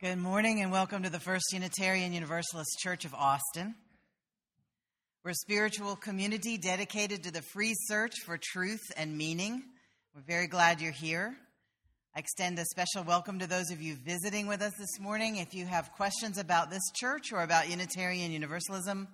Good 0.00 0.18
morning 0.18 0.62
and 0.62 0.70
welcome 0.70 1.02
to 1.02 1.10
the 1.10 1.18
First 1.18 1.46
Unitarian 1.52 2.12
Universalist 2.12 2.78
Church 2.78 3.04
of 3.04 3.12
Austin. 3.14 3.74
We're 5.24 5.32
a 5.32 5.34
spiritual 5.34 5.96
community 5.96 6.56
dedicated 6.56 7.24
to 7.24 7.32
the 7.32 7.42
free 7.42 7.74
search 7.74 8.12
for 8.24 8.38
truth 8.40 8.92
and 8.96 9.18
meaning. 9.18 9.60
We're 10.14 10.22
very 10.22 10.46
glad 10.46 10.80
you're 10.80 10.92
here. 10.92 11.34
I 12.14 12.20
extend 12.20 12.60
a 12.60 12.64
special 12.66 13.02
welcome 13.02 13.40
to 13.40 13.48
those 13.48 13.72
of 13.72 13.82
you 13.82 13.96
visiting 13.96 14.46
with 14.46 14.62
us 14.62 14.72
this 14.78 15.00
morning. 15.00 15.38
If 15.38 15.52
you 15.52 15.66
have 15.66 15.90
questions 15.96 16.38
about 16.38 16.70
this 16.70 16.92
church 16.94 17.32
or 17.32 17.42
about 17.42 17.68
Unitarian 17.68 18.30
Universalism, 18.30 19.08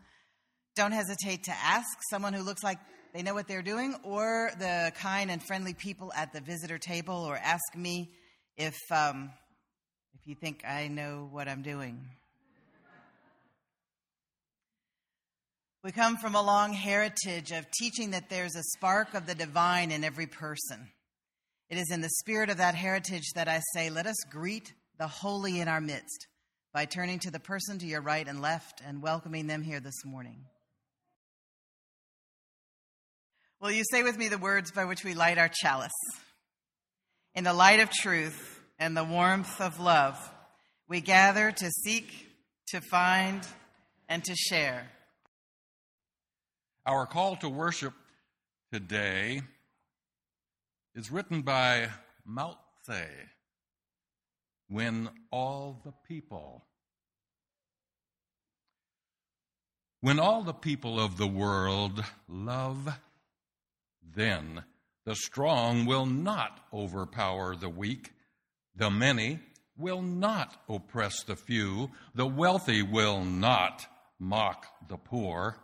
don't 0.77 0.93
hesitate 0.93 1.45
to 1.45 1.53
ask 1.53 1.89
someone 2.11 2.35
who 2.35 2.43
looks 2.43 2.63
like 2.63 2.79
they 3.15 3.23
know 3.23 3.33
what 3.33 3.49
they're 3.49 3.63
doing 3.63 3.97
or 4.05 4.51
the 4.59 4.93
kind 4.97 5.31
and 5.31 5.43
friendly 5.43 5.73
people 5.73 6.13
at 6.15 6.35
the 6.35 6.43
visitor 6.43 6.77
table, 6.77 7.25
or 7.25 7.39
ask 7.39 7.75
me 7.75 8.11
if. 8.59 8.77
Um, 8.91 9.31
you 10.27 10.35
think 10.35 10.65
I 10.67 10.89
know 10.89 11.29
what 11.31 11.49
I'm 11.49 11.63
doing. 11.63 12.01
We 15.83 15.93
come 15.93 16.17
from 16.17 16.35
a 16.35 16.43
long 16.43 16.73
heritage 16.73 17.51
of 17.51 17.71
teaching 17.71 18.13
that 18.13 18.31
there's 18.31 18.57
a 18.57 18.63
spark 18.77 19.13
of 19.13 19.27
the 19.27 19.35
divine 19.35 19.91
in 19.91 20.03
every 20.03 20.27
person. 20.27 20.89
It 21.69 21.77
is 21.77 21.91
in 21.91 22.01
the 22.01 22.09
spirit 22.09 22.49
of 22.49 22.57
that 22.57 22.75
heritage 22.75 23.33
that 23.35 23.49
I 23.49 23.61
say, 23.75 23.91
let 23.91 24.07
us 24.07 24.17
greet 24.31 24.73
the 24.99 25.09
holy 25.09 25.61
in 25.61 25.69
our 25.69 25.83
midst 25.83 26.27
by 26.73 26.87
turning 26.87 27.19
to 27.21 27.31
the 27.31 27.39
person 27.39 27.79
to 27.81 27.87
your 27.87 28.01
right 28.01 28.27
and 28.27 28.41
left 28.41 28.81
and 28.87 29.03
welcoming 29.03 29.47
them 29.47 29.63
here 29.63 29.81
this 29.81 30.07
morning. 30.07 30.47
Will 33.61 33.73
you 33.73 33.85
say 33.91 34.03
with 34.03 34.17
me 34.17 34.29
the 34.29 34.39
words 34.39 34.73
by 34.73 34.87
which 34.87 35.05
we 35.05 35.13
light 35.13 35.37
our 35.37 35.51
chalice? 35.53 35.93
In 37.35 37.45
the 37.45 37.53
light 37.53 37.81
of 37.81 37.91
truth, 37.91 38.54
and 38.79 38.97
the 38.97 39.05
warmth 39.05 39.61
of 39.61 39.81
love, 39.81 40.19
we 40.89 41.01
gather 41.01 41.51
to 41.51 41.71
seek, 41.71 42.11
to 42.69 42.81
find, 42.81 43.47
and 44.09 44.25
to 44.25 44.35
share. 44.35 44.91
Our 46.87 47.07
call 47.07 47.37
to 47.37 47.49
worship 47.49 47.95
today 48.73 49.41
is 50.95 51.11
written 51.11 51.43
by 51.43 51.89
Lao 52.27 52.59
Tse 52.87 53.07
when 54.69 55.09
all 55.31 55.81
the 55.85 55.93
people 56.07 56.65
when 60.01 60.19
all 60.19 60.43
the 60.43 60.53
people 60.53 61.01
of 61.01 61.17
the 61.17 61.27
world 61.27 62.05
love 62.29 62.99
then 64.15 64.65
the 65.05 65.15
strong 65.15 65.87
will 65.87 66.07
not 66.07 66.61
overpower 66.73 67.57
the 67.57 67.69
weak 67.69 68.11
the 68.77 68.91
many 68.91 69.41
will 69.77 70.03
not 70.03 70.63
oppress 70.69 71.23
the 71.25 71.37
few, 71.37 71.91
the 72.15 72.27
wealthy 72.27 72.83
will 72.83 73.25
not 73.25 73.87
mock 74.19 74.67
the 74.89 74.97
poor, 74.97 75.57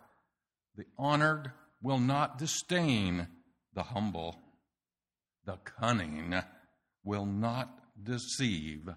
the 0.77 0.85
honored 0.99 1.53
will 1.83 1.99
not 1.99 2.39
disdain 2.39 3.29
the 3.75 3.83
humble, 3.83 4.37
the 5.45 5.59
cunning 5.65 6.35
will 7.05 7.27
not 7.27 7.71
deceive 8.03 8.89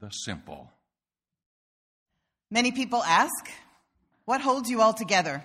the 0.00 0.10
simple. 0.10 0.70
Many 2.50 2.72
people 2.72 3.02
ask, 3.04 3.48
What 4.24 4.40
holds 4.40 4.68
you 4.68 4.80
all 4.80 4.94
together? 4.94 5.44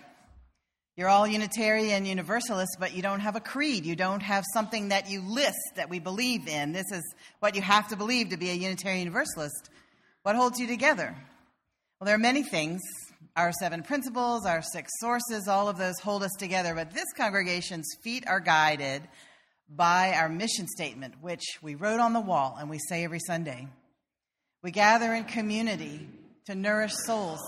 You're 0.97 1.09
all 1.09 1.27
Unitarian 1.27 2.05
Universalists, 2.05 2.77
but 2.79 2.93
you 2.93 3.01
don't 3.01 3.19
have 3.19 3.35
a 3.35 3.41
creed. 3.41 3.85
You 3.85 3.97
don't 3.97 4.21
have 4.21 4.45
something 4.53 4.89
that 4.89 5.09
you 5.09 5.21
list 5.21 5.75
that 5.75 5.89
we 5.89 5.99
believe 5.99 6.47
in. 6.47 6.71
This 6.71 6.89
is 6.89 7.03
what 7.39 7.53
you 7.53 7.61
have 7.61 7.89
to 7.89 7.97
believe 7.97 8.29
to 8.29 8.37
be 8.37 8.49
a 8.49 8.53
Unitarian 8.53 9.01
Universalist. 9.01 9.69
What 10.23 10.37
holds 10.37 10.57
you 10.57 10.67
together? 10.67 11.13
Well, 11.99 12.05
there 12.05 12.15
are 12.15 12.19
many 12.19 12.43
things. 12.43 12.79
Our 13.35 13.51
seven 13.51 13.83
principles, 13.83 14.45
our 14.45 14.61
six 14.61 14.89
sources, 15.01 15.49
all 15.49 15.67
of 15.67 15.77
those 15.77 15.99
hold 15.99 16.23
us 16.23 16.31
together. 16.39 16.73
But 16.73 16.93
this 16.93 17.11
congregation's 17.17 17.89
feet 18.01 18.25
are 18.25 18.39
guided 18.39 19.01
by 19.67 20.13
our 20.13 20.29
mission 20.29 20.67
statement, 20.67 21.15
which 21.19 21.43
we 21.61 21.75
wrote 21.75 21.99
on 21.99 22.13
the 22.13 22.21
wall 22.21 22.55
and 22.57 22.69
we 22.69 22.79
say 22.79 23.03
every 23.03 23.19
Sunday. 23.19 23.67
We 24.63 24.71
gather 24.71 25.13
in 25.13 25.25
community 25.25 26.07
to 26.45 26.55
nourish 26.55 26.93
souls, 27.05 27.41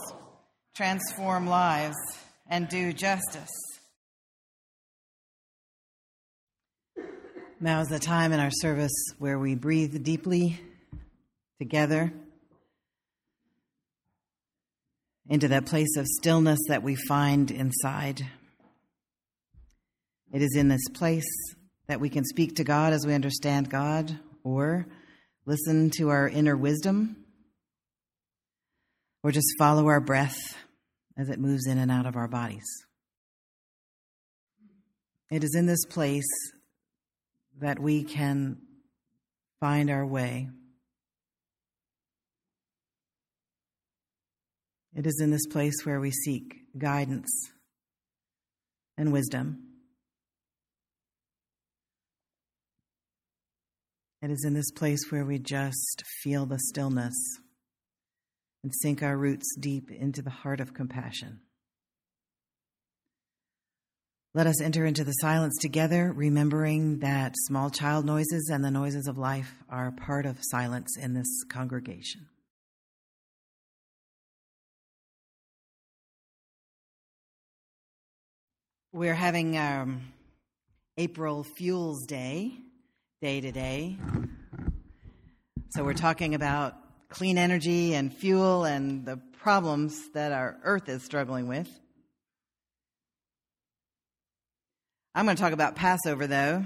transform 0.75 1.47
lives 1.47 1.95
and 2.49 2.67
do 2.69 2.93
justice. 2.93 3.49
Now 7.59 7.81
is 7.81 7.87
the 7.87 7.99
time 7.99 8.33
in 8.33 8.39
our 8.39 8.51
service 8.51 8.93
where 9.17 9.39
we 9.39 9.55
breathe 9.55 10.03
deeply 10.03 10.59
together 11.59 12.13
into 15.27 15.47
that 15.47 15.65
place 15.65 15.97
of 15.97 16.05
stillness 16.05 16.59
that 16.67 16.83
we 16.83 16.95
find 16.95 17.49
inside. 17.49 18.25
It 20.31 20.41
is 20.41 20.55
in 20.55 20.67
this 20.67 20.87
place 20.93 21.27
that 21.87 21.99
we 21.99 22.09
can 22.09 22.25
speak 22.25 22.55
to 22.57 22.63
God 22.63 22.93
as 22.93 23.05
we 23.07 23.13
understand 23.13 23.69
God 23.69 24.19
or 24.43 24.85
listen 25.45 25.89
to 25.97 26.09
our 26.09 26.27
inner 26.27 26.55
wisdom 26.55 27.15
or 29.23 29.31
just 29.31 29.47
follow 29.57 29.87
our 29.87 29.99
breath 29.99 30.37
as 31.17 31.29
it 31.29 31.39
moves 31.39 31.65
in 31.65 31.77
and 31.77 31.91
out 31.91 32.05
of 32.05 32.15
our 32.15 32.27
bodies. 32.27 32.65
It 35.29 35.43
is 35.43 35.55
in 35.55 35.65
this 35.65 35.83
place 35.85 36.29
that 37.59 37.79
we 37.79 38.03
can 38.03 38.57
find 39.59 39.89
our 39.89 40.05
way. 40.05 40.47
It 44.95 45.05
is 45.05 45.19
in 45.21 45.31
this 45.31 45.45
place 45.47 45.75
where 45.83 45.99
we 45.99 46.11
seek 46.11 46.55
guidance 46.77 47.29
and 48.97 49.11
wisdom. 49.11 49.63
It 54.21 54.31
is 54.31 54.43
in 54.45 54.53
this 54.53 54.71
place 54.71 55.11
where 55.11 55.25
we 55.25 55.39
just 55.39 56.03
feel 56.23 56.45
the 56.45 56.57
stillness 56.57 57.13
and 58.67 58.75
sink 58.81 59.01
our 59.01 59.17
roots 59.17 59.55
deep 59.57 59.89
into 59.89 60.21
the 60.21 60.29
heart 60.29 60.59
of 60.59 60.73
compassion. 60.73 61.39
Let 64.33 64.45
us 64.45 64.59
enter 64.59 64.85
into 64.85 65.05
the 65.05 65.13
silence 65.13 65.57
together, 65.61 66.11
remembering 66.11 66.99
that 66.99 67.33
small 67.45 67.69
child 67.69 68.03
noises 68.03 68.49
and 68.51 68.65
the 68.65 68.69
noises 68.69 69.07
of 69.07 69.17
life 69.17 69.55
are 69.69 69.91
part 69.91 70.25
of 70.25 70.37
silence 70.41 70.97
in 71.01 71.13
this 71.13 71.45
congregation. 71.47 72.27
We're 78.91 79.15
having 79.15 79.57
um, 79.57 80.11
April 80.97 81.45
Fuels 81.55 82.05
Day, 82.05 82.51
day 83.21 83.39
to 83.39 83.53
day. 83.53 83.95
So 85.69 85.85
we're 85.85 85.93
talking 85.93 86.35
about 86.35 86.75
clean 87.09 87.37
energy 87.37 87.93
and 87.93 88.13
fuel 88.13 88.65
and 88.65 89.05
the 89.05 89.17
problems 89.41 90.09
that 90.13 90.31
our 90.31 90.57
earth 90.63 90.89
is 90.89 91.03
struggling 91.03 91.47
with. 91.47 91.69
I'm 95.15 95.25
going 95.25 95.35
to 95.35 95.41
talk 95.41 95.53
about 95.53 95.75
Passover, 95.75 96.27
though, 96.27 96.65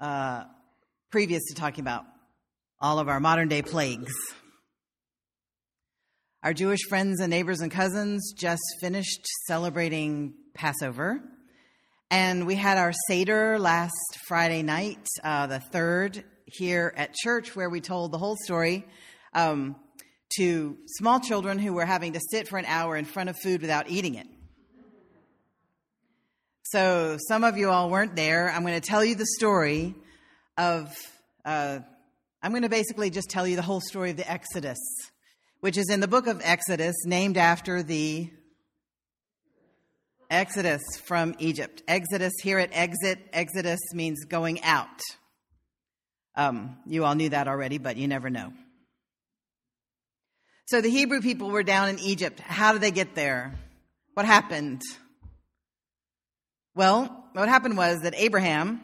uh, 0.00 0.44
previous 1.10 1.42
to 1.48 1.54
talking 1.54 1.82
about 1.82 2.04
all 2.80 2.98
of 2.98 3.08
our 3.08 3.20
modern 3.20 3.48
day 3.48 3.60
plagues. 3.60 4.14
Our 6.42 6.54
Jewish 6.54 6.80
friends 6.88 7.20
and 7.20 7.30
neighbors 7.30 7.60
and 7.60 7.70
cousins 7.70 8.32
just 8.32 8.62
finished 8.80 9.26
celebrating 9.46 10.34
Passover. 10.54 11.20
And 12.10 12.46
we 12.46 12.54
had 12.54 12.78
our 12.78 12.92
Seder 13.08 13.58
last 13.58 14.18
Friday 14.26 14.62
night, 14.62 15.06
uh, 15.22 15.48
the 15.48 15.60
third 15.60 16.24
here 16.52 16.92
at 16.96 17.14
church 17.14 17.54
where 17.54 17.70
we 17.70 17.80
told 17.80 18.12
the 18.12 18.18
whole 18.18 18.36
story 18.44 18.86
um, 19.34 19.76
to 20.36 20.76
small 20.86 21.20
children 21.20 21.58
who 21.58 21.72
were 21.72 21.84
having 21.84 22.12
to 22.14 22.20
sit 22.30 22.48
for 22.48 22.58
an 22.58 22.64
hour 22.66 22.96
in 22.96 23.04
front 23.04 23.28
of 23.28 23.36
food 23.38 23.60
without 23.60 23.88
eating 23.90 24.14
it. 24.14 24.26
So, 26.64 27.16
some 27.28 27.44
of 27.44 27.56
you 27.56 27.70
all 27.70 27.88
weren't 27.88 28.14
there. 28.14 28.50
I'm 28.50 28.62
going 28.62 28.78
to 28.78 28.86
tell 28.86 29.02
you 29.02 29.14
the 29.14 29.26
story 29.38 29.94
of, 30.58 30.94
uh, 31.44 31.78
I'm 32.42 32.50
going 32.50 32.62
to 32.62 32.68
basically 32.68 33.08
just 33.08 33.30
tell 33.30 33.46
you 33.46 33.56
the 33.56 33.62
whole 33.62 33.80
story 33.80 34.10
of 34.10 34.18
the 34.18 34.30
Exodus, 34.30 34.78
which 35.60 35.78
is 35.78 35.88
in 35.88 36.00
the 36.00 36.08
book 36.08 36.26
of 36.26 36.42
Exodus, 36.44 36.94
named 37.06 37.38
after 37.38 37.82
the 37.82 38.30
Exodus 40.30 40.82
from 41.04 41.34
Egypt. 41.38 41.82
Exodus, 41.88 42.34
here 42.42 42.58
at 42.58 42.68
exit, 42.72 43.18
Exodus 43.32 43.80
means 43.94 44.26
going 44.26 44.62
out. 44.62 45.00
Um, 46.38 46.76
you 46.86 47.04
all 47.04 47.16
knew 47.16 47.30
that 47.30 47.48
already, 47.48 47.78
but 47.78 47.96
you 47.96 48.06
never 48.06 48.30
know. 48.30 48.52
So 50.66 50.80
the 50.80 50.88
Hebrew 50.88 51.20
people 51.20 51.50
were 51.50 51.64
down 51.64 51.88
in 51.88 51.98
Egypt. 51.98 52.38
How 52.38 52.72
did 52.72 52.80
they 52.80 52.92
get 52.92 53.16
there? 53.16 53.54
What 54.14 54.24
happened? 54.24 54.82
Well, 56.76 57.24
what 57.32 57.48
happened 57.48 57.76
was 57.76 58.02
that 58.02 58.14
Abraham 58.16 58.80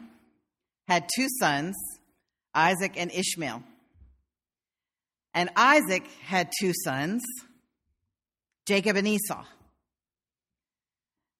had 0.89 1.07
two 1.15 1.27
sons, 1.39 1.75
Isaac 2.53 2.95
and 2.97 3.09
Ishmael. 3.09 3.63
And 5.33 5.49
Isaac 5.55 6.05
had 6.25 6.51
two 6.59 6.73
sons, 6.83 7.23
Jacob 8.65 8.97
and 8.97 9.07
Esau. 9.07 9.45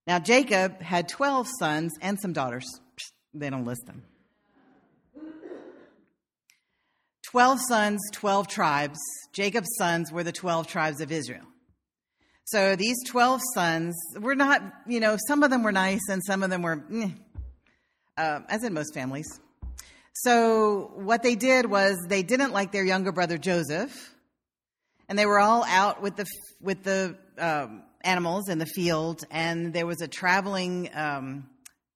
Now, 0.08 0.20
Jacob 0.20 0.82
had 0.82 1.10
12 1.10 1.50
sons 1.60 1.92
and 2.02 2.18
some 2.22 2.32
daughters. 2.32 2.68
They 3.34 3.50
don't 3.50 3.66
list 3.66 3.86
them. 3.86 4.04
12 7.36 7.60
sons, 7.68 8.00
12 8.14 8.48
tribes. 8.48 8.98
Jacob's 9.34 9.68
sons 9.78 10.10
were 10.10 10.24
the 10.24 10.32
12 10.32 10.68
tribes 10.68 11.02
of 11.02 11.12
Israel. 11.12 11.44
So 12.46 12.78
these 12.78 12.96
12 13.08 13.42
sons 13.54 13.94
were 14.22 14.36
not, 14.36 14.62
you 14.88 15.02
know, 15.02 15.18
some 15.28 15.44
of 15.44 15.50
them 15.50 15.62
were 15.62 15.74
nice 15.74 16.00
and 16.10 16.24
some 16.24 16.44
of 16.44 16.50
them 16.50 16.62
were, 16.62 16.82
eh, 16.94 17.10
uh, 18.16 18.40
as 18.48 18.64
in 18.64 18.74
most 18.74 18.94
families. 18.94 19.28
So 20.14 20.94
what 20.96 21.24
they 21.24 21.36
did 21.36 21.66
was 21.66 21.98
they 22.08 22.24
didn't 22.24 22.54
like 22.54 22.72
their 22.72 22.86
younger 22.86 23.12
brother 23.12 23.38
Joseph, 23.38 24.16
and 25.10 25.20
they 25.20 25.26
were 25.26 25.40
all 25.40 25.66
out 25.66 26.02
with 26.02 26.16
the 26.16 26.26
with 26.62 26.84
the 26.84 27.18
um, 27.38 27.84
animals 28.00 28.48
in 28.48 28.60
the 28.60 28.66
field, 28.66 29.26
and 29.30 29.74
there 29.74 29.86
was 29.86 30.00
a 30.00 30.08
traveling 30.08 30.90
um, 30.96 31.50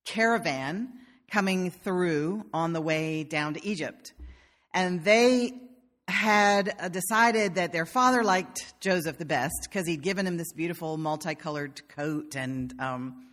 caravan 0.06 0.90
coming 1.32 1.72
through 1.72 2.44
on 2.54 2.74
the 2.74 2.82
way 2.82 3.24
down 3.24 3.54
to 3.54 3.66
Egypt, 3.66 4.12
and 4.74 5.04
they 5.04 5.54
had 6.08 6.76
uh, 6.80 6.90
decided 6.90 7.56
that 7.56 7.72
their 7.72 7.86
father 7.86 8.24
liked 8.24 8.74
Joseph 8.80 9.18
the 9.18 9.26
best 9.26 9.54
because 9.64 9.88
he'd 9.88 10.02
given 10.02 10.26
him 10.26 10.38
this 10.38 10.52
beautiful 10.54 10.98
multicolored 10.98 11.88
coat 11.88 12.36
and 12.36 12.74
um, 12.80 13.26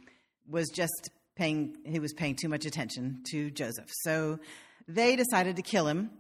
was 0.49 0.69
just 0.71 1.11
paying 1.37 1.77
he 1.85 1.99
was 1.99 2.13
paying 2.13 2.37
too 2.37 2.49
much 2.49 2.67
attention 2.67 3.23
to 3.31 3.51
Joseph. 3.51 3.91
So 4.03 4.39
they 4.89 5.17
decided 5.17 5.57
to 5.57 5.63
kill 5.63 5.87
him. 5.87 6.11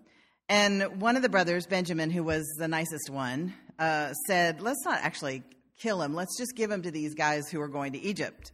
And 0.49 1.01
one 1.01 1.17
of 1.17 1.23
the 1.23 1.29
brothers, 1.29 1.67
Benjamin, 1.67 2.11
who 2.11 2.23
was 2.23 2.47
the 2.59 2.69
nicest 2.69 3.11
one, 3.11 3.53
uh, 3.79 4.13
said, 4.27 4.61
Let's 4.61 4.85
not 4.85 5.01
actually 5.03 5.43
kill 5.79 6.01
him. 6.01 6.15
Let's 6.15 6.39
just 6.39 6.55
give 6.55 6.71
him 6.71 6.83
to 6.83 6.91
these 6.91 7.15
guys 7.15 7.49
who 7.51 7.61
are 7.61 7.69
going 7.69 7.93
to 7.93 8.01
Egypt. 8.01 8.53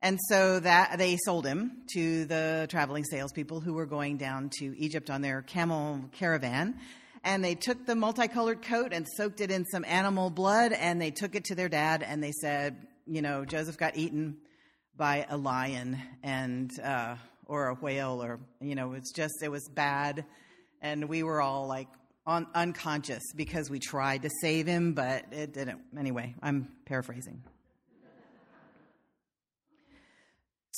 And 0.00 0.18
so 0.28 0.60
that 0.60 0.98
they 0.98 1.16
sold 1.24 1.44
him 1.44 1.82
to 1.94 2.24
the 2.24 2.66
traveling 2.70 3.04
salespeople 3.04 3.60
who 3.60 3.74
were 3.74 3.86
going 3.86 4.16
down 4.16 4.50
to 4.60 4.78
Egypt 4.78 5.10
on 5.10 5.22
their 5.22 5.42
camel 5.42 6.00
caravan. 6.12 6.78
And 7.24 7.44
they 7.44 7.56
took 7.56 7.84
the 7.84 7.96
multicolored 7.96 8.62
coat 8.62 8.92
and 8.92 9.06
soaked 9.16 9.40
it 9.40 9.50
in 9.50 9.64
some 9.66 9.84
animal 9.84 10.30
blood, 10.30 10.72
and 10.72 11.02
they 11.02 11.10
took 11.10 11.34
it 11.34 11.44
to 11.46 11.56
their 11.56 11.68
dad, 11.68 12.04
and 12.06 12.22
they 12.22 12.30
said, 12.30 12.86
you 13.06 13.22
know, 13.22 13.44
Joseph 13.44 13.76
got 13.76 13.96
eaten 13.96 14.36
by 14.96 15.26
a 15.28 15.36
lion 15.36 16.00
and 16.22 16.70
uh, 16.80 17.16
or 17.46 17.68
a 17.68 17.74
whale, 17.74 18.22
or 18.22 18.38
you 18.60 18.76
know, 18.76 18.92
it's 18.92 19.12
just 19.12 19.42
it 19.42 19.50
was 19.50 19.68
bad, 19.68 20.24
and 20.80 21.08
we 21.08 21.24
were 21.24 21.42
all 21.42 21.66
like 21.66 21.88
on, 22.24 22.46
unconscious 22.54 23.22
because 23.34 23.68
we 23.68 23.80
tried 23.80 24.22
to 24.22 24.30
save 24.40 24.66
him, 24.66 24.92
but 24.92 25.24
it 25.32 25.52
didn't. 25.52 25.80
Anyway, 25.98 26.34
I'm 26.40 26.68
paraphrasing. 26.84 27.42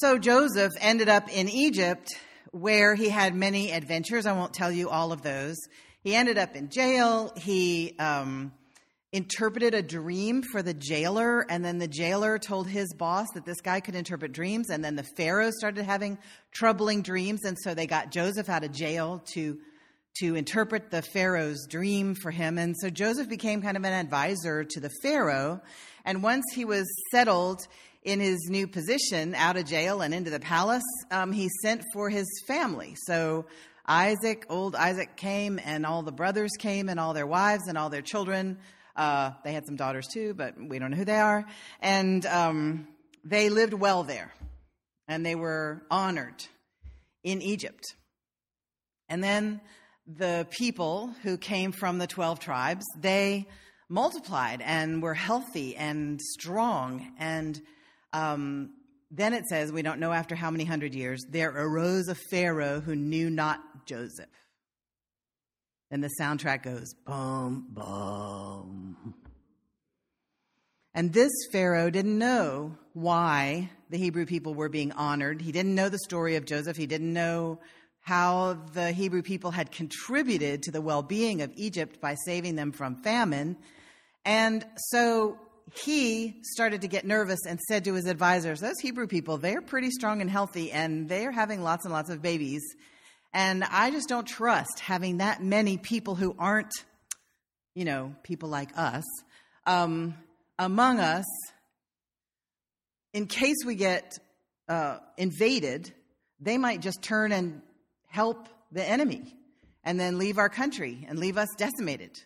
So 0.00 0.16
Joseph 0.16 0.72
ended 0.80 1.10
up 1.10 1.28
in 1.28 1.50
Egypt 1.50 2.08
where 2.52 2.94
he 2.94 3.10
had 3.10 3.34
many 3.34 3.70
adventures. 3.70 4.24
I 4.24 4.32
won't 4.32 4.54
tell 4.54 4.72
you 4.72 4.88
all 4.88 5.12
of 5.12 5.20
those. 5.20 5.58
He 6.02 6.14
ended 6.14 6.38
up 6.38 6.56
in 6.56 6.70
jail. 6.70 7.30
He 7.36 7.96
um, 7.98 8.50
interpreted 9.12 9.74
a 9.74 9.82
dream 9.82 10.42
for 10.42 10.62
the 10.62 10.72
jailer, 10.72 11.44
and 11.50 11.62
then 11.62 11.76
the 11.76 11.86
jailer 11.86 12.38
told 12.38 12.66
his 12.66 12.94
boss 12.94 13.26
that 13.34 13.44
this 13.44 13.60
guy 13.60 13.80
could 13.80 13.94
interpret 13.94 14.32
dreams, 14.32 14.70
and 14.70 14.82
then 14.82 14.96
the 14.96 15.04
Pharaoh 15.18 15.50
started 15.50 15.84
having 15.84 16.16
troubling 16.50 17.02
dreams, 17.02 17.44
and 17.44 17.58
so 17.60 17.74
they 17.74 17.86
got 17.86 18.10
Joseph 18.10 18.48
out 18.48 18.64
of 18.64 18.72
jail 18.72 19.22
to 19.34 19.58
to 20.18 20.34
interpret 20.34 20.90
the 20.90 21.02
Pharaoh's 21.02 21.66
dream 21.68 22.14
for 22.14 22.30
him. 22.30 22.58
And 22.58 22.74
so 22.76 22.90
Joseph 22.90 23.28
became 23.28 23.62
kind 23.62 23.76
of 23.76 23.84
an 23.84 23.92
advisor 23.92 24.64
to 24.64 24.80
the 24.80 24.90
Pharaoh. 25.02 25.60
And 26.04 26.22
once 26.22 26.44
he 26.52 26.64
was 26.64 26.86
settled 27.12 27.60
in 28.02 28.20
his 28.20 28.48
new 28.48 28.66
position 28.66 29.34
out 29.34 29.56
of 29.56 29.66
jail 29.66 30.00
and 30.00 30.14
into 30.14 30.30
the 30.30 30.40
palace, 30.40 30.82
um, 31.10 31.32
he 31.32 31.48
sent 31.62 31.82
for 31.92 32.08
his 32.08 32.26
family. 32.46 32.94
So 33.06 33.46
Isaac, 33.86 34.46
old 34.48 34.74
Isaac 34.74 35.16
came, 35.16 35.60
and 35.62 35.84
all 35.84 36.02
the 36.02 36.12
brothers 36.12 36.52
came, 36.58 36.88
and 36.88 36.98
all 36.98 37.12
their 37.12 37.26
wives 37.26 37.68
and 37.68 37.76
all 37.76 37.90
their 37.90 38.02
children. 38.02 38.58
Uh, 38.96 39.32
they 39.44 39.52
had 39.52 39.66
some 39.66 39.76
daughters 39.76 40.06
too, 40.08 40.34
but 40.34 40.54
we 40.58 40.78
don't 40.78 40.90
know 40.90 40.96
who 40.96 41.04
they 41.04 41.18
are. 41.18 41.44
And 41.80 42.24
um, 42.26 42.88
they 43.24 43.50
lived 43.50 43.74
well 43.74 44.02
there, 44.02 44.32
and 45.08 45.24
they 45.24 45.34
were 45.34 45.82
honored 45.90 46.44
in 47.22 47.42
Egypt. 47.42 47.84
And 49.08 49.22
then 49.22 49.60
the 50.06 50.46
people 50.50 51.14
who 51.22 51.36
came 51.36 51.72
from 51.72 51.98
the 51.98 52.06
12 52.06 52.40
tribes, 52.40 52.86
they 52.98 53.46
multiplied 53.88 54.62
and 54.62 55.02
were 55.02 55.14
healthy 55.14 55.76
and 55.76 56.20
strong. 56.20 57.12
And 57.18 57.60
um, 58.12 58.70
then 59.10 59.32
it 59.32 59.46
says, 59.46 59.72
we 59.72 59.82
don't 59.82 60.00
know 60.00 60.12
after 60.12 60.34
how 60.34 60.50
many 60.50 60.64
hundred 60.64 60.94
years, 60.94 61.24
there 61.28 61.50
arose 61.50 62.08
a 62.08 62.14
Pharaoh 62.14 62.80
who 62.80 62.94
knew 62.94 63.30
not 63.30 63.60
Joseph. 63.86 64.28
And 65.90 66.04
the 66.04 66.10
soundtrack 66.20 66.62
goes 66.62 66.94
boom, 67.04 67.66
boom. 67.70 69.14
And 70.94 71.12
this 71.12 71.30
Pharaoh 71.52 71.90
didn't 71.90 72.18
know 72.18 72.76
why 72.92 73.70
the 73.90 73.98
Hebrew 73.98 74.26
people 74.26 74.54
were 74.54 74.68
being 74.68 74.92
honored. 74.92 75.40
He 75.40 75.52
didn't 75.52 75.74
know 75.74 75.88
the 75.88 75.98
story 75.98 76.36
of 76.36 76.44
Joseph. 76.44 76.76
He 76.76 76.86
didn't 76.86 77.12
know 77.12 77.58
how 78.00 78.54
the 78.72 78.92
Hebrew 78.92 79.22
people 79.22 79.50
had 79.50 79.70
contributed 79.70 80.62
to 80.64 80.70
the 80.70 80.80
well 80.80 81.02
being 81.02 81.42
of 81.42 81.52
Egypt 81.56 82.00
by 82.00 82.16
saving 82.24 82.56
them 82.56 82.72
from 82.72 83.02
famine. 83.02 83.56
And 84.24 84.64
so 84.76 85.38
he 85.74 86.40
started 86.42 86.80
to 86.82 86.88
get 86.88 87.04
nervous 87.04 87.40
and 87.46 87.60
said 87.60 87.84
to 87.84 87.94
his 87.94 88.06
advisors, 88.06 88.60
Those 88.60 88.78
Hebrew 88.80 89.06
people, 89.06 89.38
they're 89.38 89.62
pretty 89.62 89.90
strong 89.90 90.20
and 90.20 90.30
healthy, 90.30 90.72
and 90.72 91.08
they're 91.08 91.32
having 91.32 91.62
lots 91.62 91.84
and 91.84 91.92
lots 91.92 92.10
of 92.10 92.22
babies. 92.22 92.62
And 93.32 93.62
I 93.64 93.90
just 93.90 94.08
don't 94.08 94.26
trust 94.26 94.80
having 94.80 95.18
that 95.18 95.42
many 95.42 95.76
people 95.78 96.14
who 96.14 96.34
aren't, 96.38 96.72
you 97.74 97.84
know, 97.84 98.14
people 98.22 98.48
like 98.48 98.70
us 98.76 99.04
um, 99.66 100.14
among 100.58 100.98
us 100.98 101.24
in 103.12 103.26
case 103.26 103.56
we 103.64 103.74
get 103.74 104.18
uh, 104.68 104.98
invaded. 105.16 105.92
They 106.40 106.58
might 106.58 106.80
just 106.80 107.02
turn 107.02 107.32
and 107.32 107.62
help 108.08 108.48
the 108.72 108.84
enemy 108.84 109.36
and 109.84 109.98
then 109.98 110.18
leave 110.18 110.38
our 110.38 110.48
country 110.48 111.06
and 111.08 111.18
leave 111.18 111.36
us 111.38 111.48
decimated. 111.56 112.18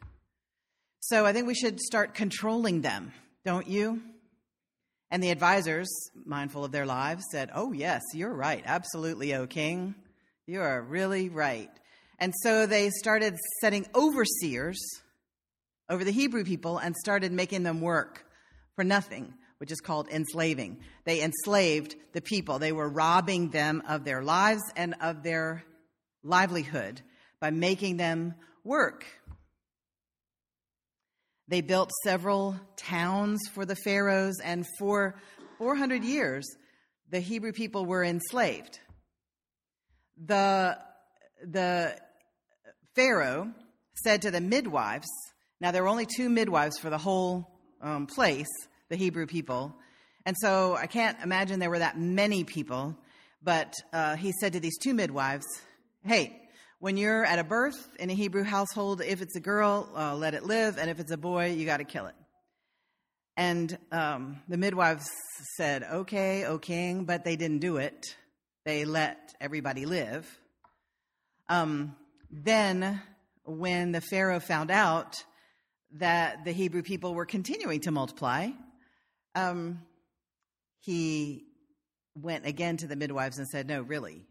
So 1.00 1.26
I 1.26 1.32
think 1.32 1.46
we 1.46 1.54
should 1.54 1.80
start 1.80 2.14
controlling 2.14 2.80
them, 2.80 3.12
don't 3.44 3.66
you? 3.66 4.02
And 5.10 5.22
the 5.22 5.30
advisors, 5.30 5.88
mindful 6.24 6.64
of 6.64 6.72
their 6.72 6.86
lives, 6.86 7.24
said, 7.30 7.50
Oh, 7.54 7.72
yes, 7.72 8.02
you're 8.14 8.34
right. 8.34 8.62
Absolutely, 8.66 9.34
O 9.34 9.46
king. 9.46 9.94
You 10.46 10.60
are 10.60 10.82
really 10.82 11.28
right. 11.28 11.70
And 12.18 12.32
so 12.42 12.66
they 12.66 12.90
started 12.90 13.36
setting 13.60 13.86
overseers 13.94 14.80
over 15.88 16.04
the 16.04 16.12
Hebrew 16.12 16.44
people 16.44 16.78
and 16.78 16.96
started 16.96 17.32
making 17.32 17.62
them 17.62 17.80
work 17.80 18.26
for 18.74 18.84
nothing, 18.84 19.34
which 19.58 19.70
is 19.70 19.80
called 19.80 20.08
enslaving. 20.08 20.80
They 21.04 21.22
enslaved 21.22 21.96
the 22.12 22.20
people. 22.20 22.58
They 22.58 22.72
were 22.72 22.88
robbing 22.88 23.50
them 23.50 23.82
of 23.88 24.04
their 24.04 24.22
lives 24.22 24.62
and 24.76 24.94
of 25.00 25.22
their 25.22 25.64
livelihood 26.22 27.00
by 27.40 27.50
making 27.50 27.98
them 27.98 28.34
work. 28.64 29.04
They 31.48 31.60
built 31.60 31.90
several 32.02 32.58
towns 32.76 33.40
for 33.52 33.64
the 33.64 33.76
pharaohs, 33.76 34.40
and 34.42 34.64
for 34.78 35.14
400 35.58 36.02
years, 36.04 36.46
the 37.10 37.20
Hebrew 37.20 37.52
people 37.52 37.84
were 37.84 38.02
enslaved 38.02 38.80
the, 40.16 40.78
the 41.42 41.96
Pharaoh 42.94 43.52
said 43.94 44.22
to 44.22 44.30
the 44.30 44.40
midwives, 44.40 45.08
now 45.60 45.70
there 45.70 45.82
were 45.82 45.88
only 45.88 46.06
two 46.06 46.28
midwives 46.28 46.78
for 46.78 46.90
the 46.90 46.98
whole 46.98 47.50
um, 47.80 48.06
place, 48.06 48.48
the 48.88 48.96
Hebrew 48.96 49.26
people. 49.26 49.74
And 50.26 50.36
so 50.38 50.74
I 50.74 50.86
can't 50.86 51.18
imagine 51.22 51.60
there 51.60 51.70
were 51.70 51.78
that 51.78 51.98
many 51.98 52.44
people. 52.44 52.96
But 53.42 53.74
uh, 53.92 54.16
he 54.16 54.32
said 54.40 54.54
to 54.54 54.60
these 54.60 54.78
two 54.78 54.94
midwives, 54.94 55.44
Hey, 56.04 56.43
when 56.84 56.98
you're 56.98 57.24
at 57.24 57.38
a 57.38 57.44
birth 57.44 57.96
in 57.98 58.10
a 58.10 58.12
Hebrew 58.12 58.42
household, 58.42 59.00
if 59.00 59.22
it's 59.22 59.34
a 59.36 59.40
girl, 59.40 59.88
uh, 59.96 60.14
let 60.14 60.34
it 60.34 60.44
live. 60.44 60.76
And 60.76 60.90
if 60.90 61.00
it's 61.00 61.12
a 61.12 61.16
boy, 61.16 61.46
you 61.52 61.64
got 61.64 61.78
to 61.78 61.84
kill 61.84 62.04
it. 62.04 62.14
And 63.38 63.78
um, 63.90 64.42
the 64.50 64.58
midwives 64.58 65.08
said, 65.56 65.82
Okay, 65.82 66.44
O 66.44 66.58
king, 66.58 67.06
but 67.06 67.24
they 67.24 67.36
didn't 67.36 67.60
do 67.60 67.78
it 67.78 68.04
they 68.66 68.84
let 68.84 69.32
everybody 69.40 69.86
live. 69.86 70.28
Um, 71.48 71.96
then, 72.30 73.00
when 73.44 73.92
the 73.92 74.02
Pharaoh 74.02 74.40
found 74.40 74.70
out 74.70 75.16
that 75.92 76.44
the 76.44 76.52
Hebrew 76.52 76.82
people 76.82 77.14
were 77.14 77.24
continuing 77.24 77.80
to 77.80 77.92
multiply, 77.92 78.48
um, 79.34 79.80
he 80.80 81.46
went 82.14 82.44
again 82.44 82.76
to 82.76 82.86
the 82.86 82.96
midwives 82.96 83.38
and 83.38 83.48
said, 83.48 83.68
No, 83.68 83.80
really, 83.80 84.26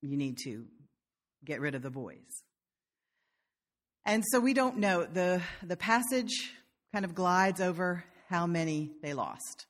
you 0.00 0.16
need 0.16 0.38
to 0.44 0.64
get 1.44 1.60
rid 1.60 1.74
of 1.74 1.82
the 1.82 1.90
boys. 1.90 2.42
And 4.04 4.24
so 4.30 4.40
we 4.40 4.54
don't 4.54 4.78
know. 4.78 5.04
The, 5.04 5.42
the 5.62 5.76
passage 5.76 6.52
kind 6.92 7.04
of 7.04 7.14
glides 7.14 7.60
over 7.60 8.04
how 8.28 8.46
many 8.46 8.90
they 9.02 9.14
lost. 9.14 9.66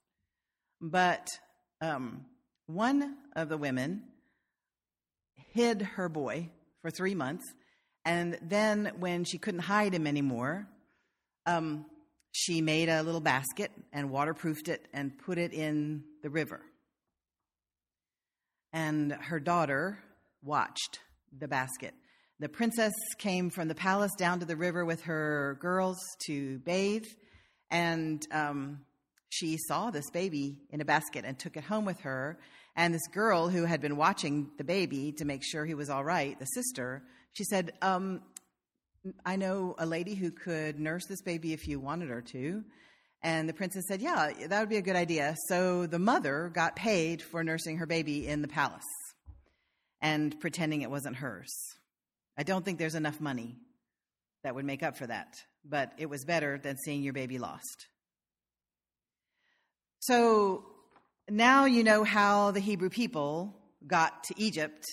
But 0.80 1.28
um, 1.80 2.24
one 2.66 3.16
of 3.34 3.48
the 3.48 3.58
women 3.58 4.04
hid 5.54 5.82
her 5.82 6.08
boy 6.08 6.50
for 6.82 6.90
three 6.90 7.14
months. 7.14 7.44
And 8.04 8.38
then, 8.40 8.92
when 8.98 9.24
she 9.24 9.38
couldn't 9.38 9.60
hide 9.60 9.92
him 9.92 10.06
anymore, 10.06 10.66
um, 11.46 11.84
she 12.32 12.62
made 12.62 12.88
a 12.88 13.02
little 13.02 13.20
basket 13.20 13.70
and 13.92 14.10
waterproofed 14.10 14.68
it 14.68 14.86
and 14.94 15.18
put 15.18 15.36
it 15.36 15.52
in 15.52 16.04
the 16.22 16.30
river. 16.30 16.60
And 18.72 19.12
her 19.12 19.40
daughter 19.40 19.98
watched 20.42 21.00
the 21.36 21.48
basket. 21.48 21.94
The 22.40 22.48
princess 22.48 22.94
came 23.18 23.50
from 23.50 23.66
the 23.66 23.74
palace 23.74 24.12
down 24.16 24.40
to 24.40 24.46
the 24.46 24.56
river 24.56 24.84
with 24.84 25.02
her 25.02 25.58
girls 25.60 25.98
to 26.26 26.58
bathe, 26.60 27.06
and 27.70 28.24
um, 28.30 28.80
she 29.28 29.56
saw 29.66 29.90
this 29.90 30.08
baby 30.10 30.60
in 30.70 30.80
a 30.80 30.84
basket 30.84 31.24
and 31.24 31.38
took 31.38 31.56
it 31.56 31.64
home 31.64 31.84
with 31.84 32.00
her. 32.00 32.38
And 32.76 32.94
this 32.94 33.06
girl 33.08 33.48
who 33.48 33.64
had 33.64 33.80
been 33.80 33.96
watching 33.96 34.50
the 34.56 34.62
baby 34.62 35.12
to 35.18 35.24
make 35.24 35.42
sure 35.44 35.64
he 35.64 35.74
was 35.74 35.90
all 35.90 36.04
right, 36.04 36.38
the 36.38 36.46
sister, 36.46 37.02
she 37.32 37.42
said, 37.42 37.72
um, 37.82 38.22
I 39.26 39.36
know 39.36 39.74
a 39.78 39.86
lady 39.86 40.14
who 40.14 40.30
could 40.30 40.78
nurse 40.78 41.06
this 41.06 41.22
baby 41.22 41.52
if 41.52 41.66
you 41.66 41.80
wanted 41.80 42.08
her 42.08 42.22
to. 42.22 42.62
And 43.22 43.48
the 43.48 43.52
princess 43.52 43.84
said, 43.88 44.00
Yeah, 44.00 44.30
that 44.46 44.60
would 44.60 44.68
be 44.68 44.76
a 44.76 44.82
good 44.82 44.96
idea. 44.96 45.34
So 45.48 45.86
the 45.86 45.98
mother 45.98 46.50
got 46.54 46.76
paid 46.76 47.20
for 47.20 47.42
nursing 47.42 47.78
her 47.78 47.86
baby 47.86 48.28
in 48.28 48.42
the 48.42 48.48
palace 48.48 48.84
and 50.00 50.38
pretending 50.40 50.82
it 50.82 50.90
wasn't 50.90 51.16
hers. 51.16 51.52
I 52.36 52.42
don't 52.42 52.64
think 52.64 52.78
there's 52.78 52.94
enough 52.94 53.20
money 53.20 53.56
that 54.44 54.54
would 54.54 54.64
make 54.64 54.82
up 54.82 54.96
for 54.96 55.06
that, 55.06 55.34
but 55.64 55.92
it 55.98 56.06
was 56.06 56.24
better 56.24 56.58
than 56.58 56.76
seeing 56.78 57.02
your 57.02 57.12
baby 57.12 57.38
lost. 57.38 57.88
So 60.00 60.64
now 61.28 61.64
you 61.64 61.82
know 61.82 62.04
how 62.04 62.52
the 62.52 62.60
Hebrew 62.60 62.90
people 62.90 63.54
got 63.86 64.24
to 64.24 64.34
Egypt 64.36 64.84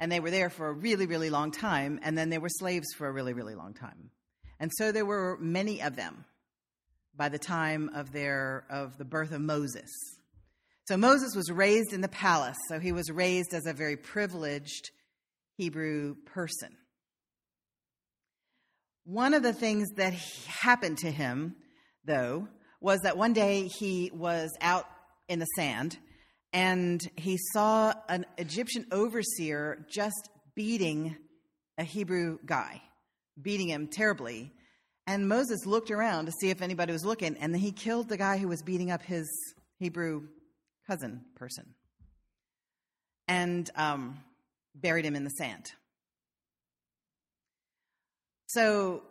and 0.00 0.10
they 0.10 0.20
were 0.20 0.30
there 0.30 0.50
for 0.50 0.68
a 0.68 0.72
really, 0.72 1.06
really 1.06 1.28
long 1.28 1.50
time, 1.50 2.00
and 2.02 2.16
then 2.16 2.30
they 2.30 2.38
were 2.38 2.48
slaves 2.48 2.88
for 2.96 3.06
a 3.06 3.12
really, 3.12 3.34
really 3.34 3.54
long 3.54 3.74
time. 3.74 4.10
And 4.58 4.70
so 4.76 4.92
there 4.92 5.04
were 5.04 5.36
many 5.40 5.82
of 5.82 5.94
them 5.94 6.24
by 7.14 7.28
the 7.28 7.38
time 7.38 7.90
of 7.94 8.10
their 8.10 8.64
of 8.70 8.96
the 8.96 9.04
birth 9.04 9.30
of 9.32 9.42
Moses. 9.42 9.90
So 10.86 10.96
Moses 10.96 11.36
was 11.36 11.50
raised 11.50 11.92
in 11.92 12.00
the 12.00 12.08
palace, 12.08 12.56
so 12.68 12.80
he 12.80 12.92
was 12.92 13.10
raised 13.10 13.54
as 13.54 13.66
a 13.66 13.72
very 13.72 13.96
privileged 13.96 14.90
Hebrew 15.56 16.16
person. 16.26 16.76
One 19.04 19.34
of 19.34 19.42
the 19.42 19.52
things 19.52 19.88
that 19.96 20.14
happened 20.46 20.98
to 20.98 21.10
him, 21.10 21.56
though, 22.04 22.48
was 22.80 23.00
that 23.00 23.16
one 23.16 23.32
day 23.32 23.68
he 23.78 24.10
was 24.12 24.50
out 24.60 24.86
in 25.28 25.38
the 25.38 25.46
sand 25.56 25.98
and 26.52 27.00
he 27.16 27.38
saw 27.52 27.92
an 28.08 28.26
Egyptian 28.38 28.86
overseer 28.90 29.86
just 29.88 30.28
beating 30.54 31.16
a 31.78 31.84
Hebrew 31.84 32.38
guy, 32.44 32.82
beating 33.40 33.68
him 33.68 33.86
terribly. 33.86 34.52
And 35.06 35.28
Moses 35.28 35.64
looked 35.66 35.90
around 35.90 36.26
to 36.26 36.32
see 36.32 36.50
if 36.50 36.62
anybody 36.62 36.92
was 36.92 37.04
looking, 37.04 37.36
and 37.38 37.54
then 37.54 37.60
he 37.60 37.72
killed 37.72 38.08
the 38.08 38.16
guy 38.16 38.38
who 38.38 38.48
was 38.48 38.62
beating 38.62 38.90
up 38.90 39.02
his 39.02 39.28
Hebrew 39.78 40.28
cousin 40.90 41.20
person 41.36 41.74
and 43.28 43.70
um, 43.76 44.18
buried 44.74 45.04
him 45.04 45.14
in 45.14 45.22
the 45.22 45.30
sand. 45.30 45.66
So 48.48 49.04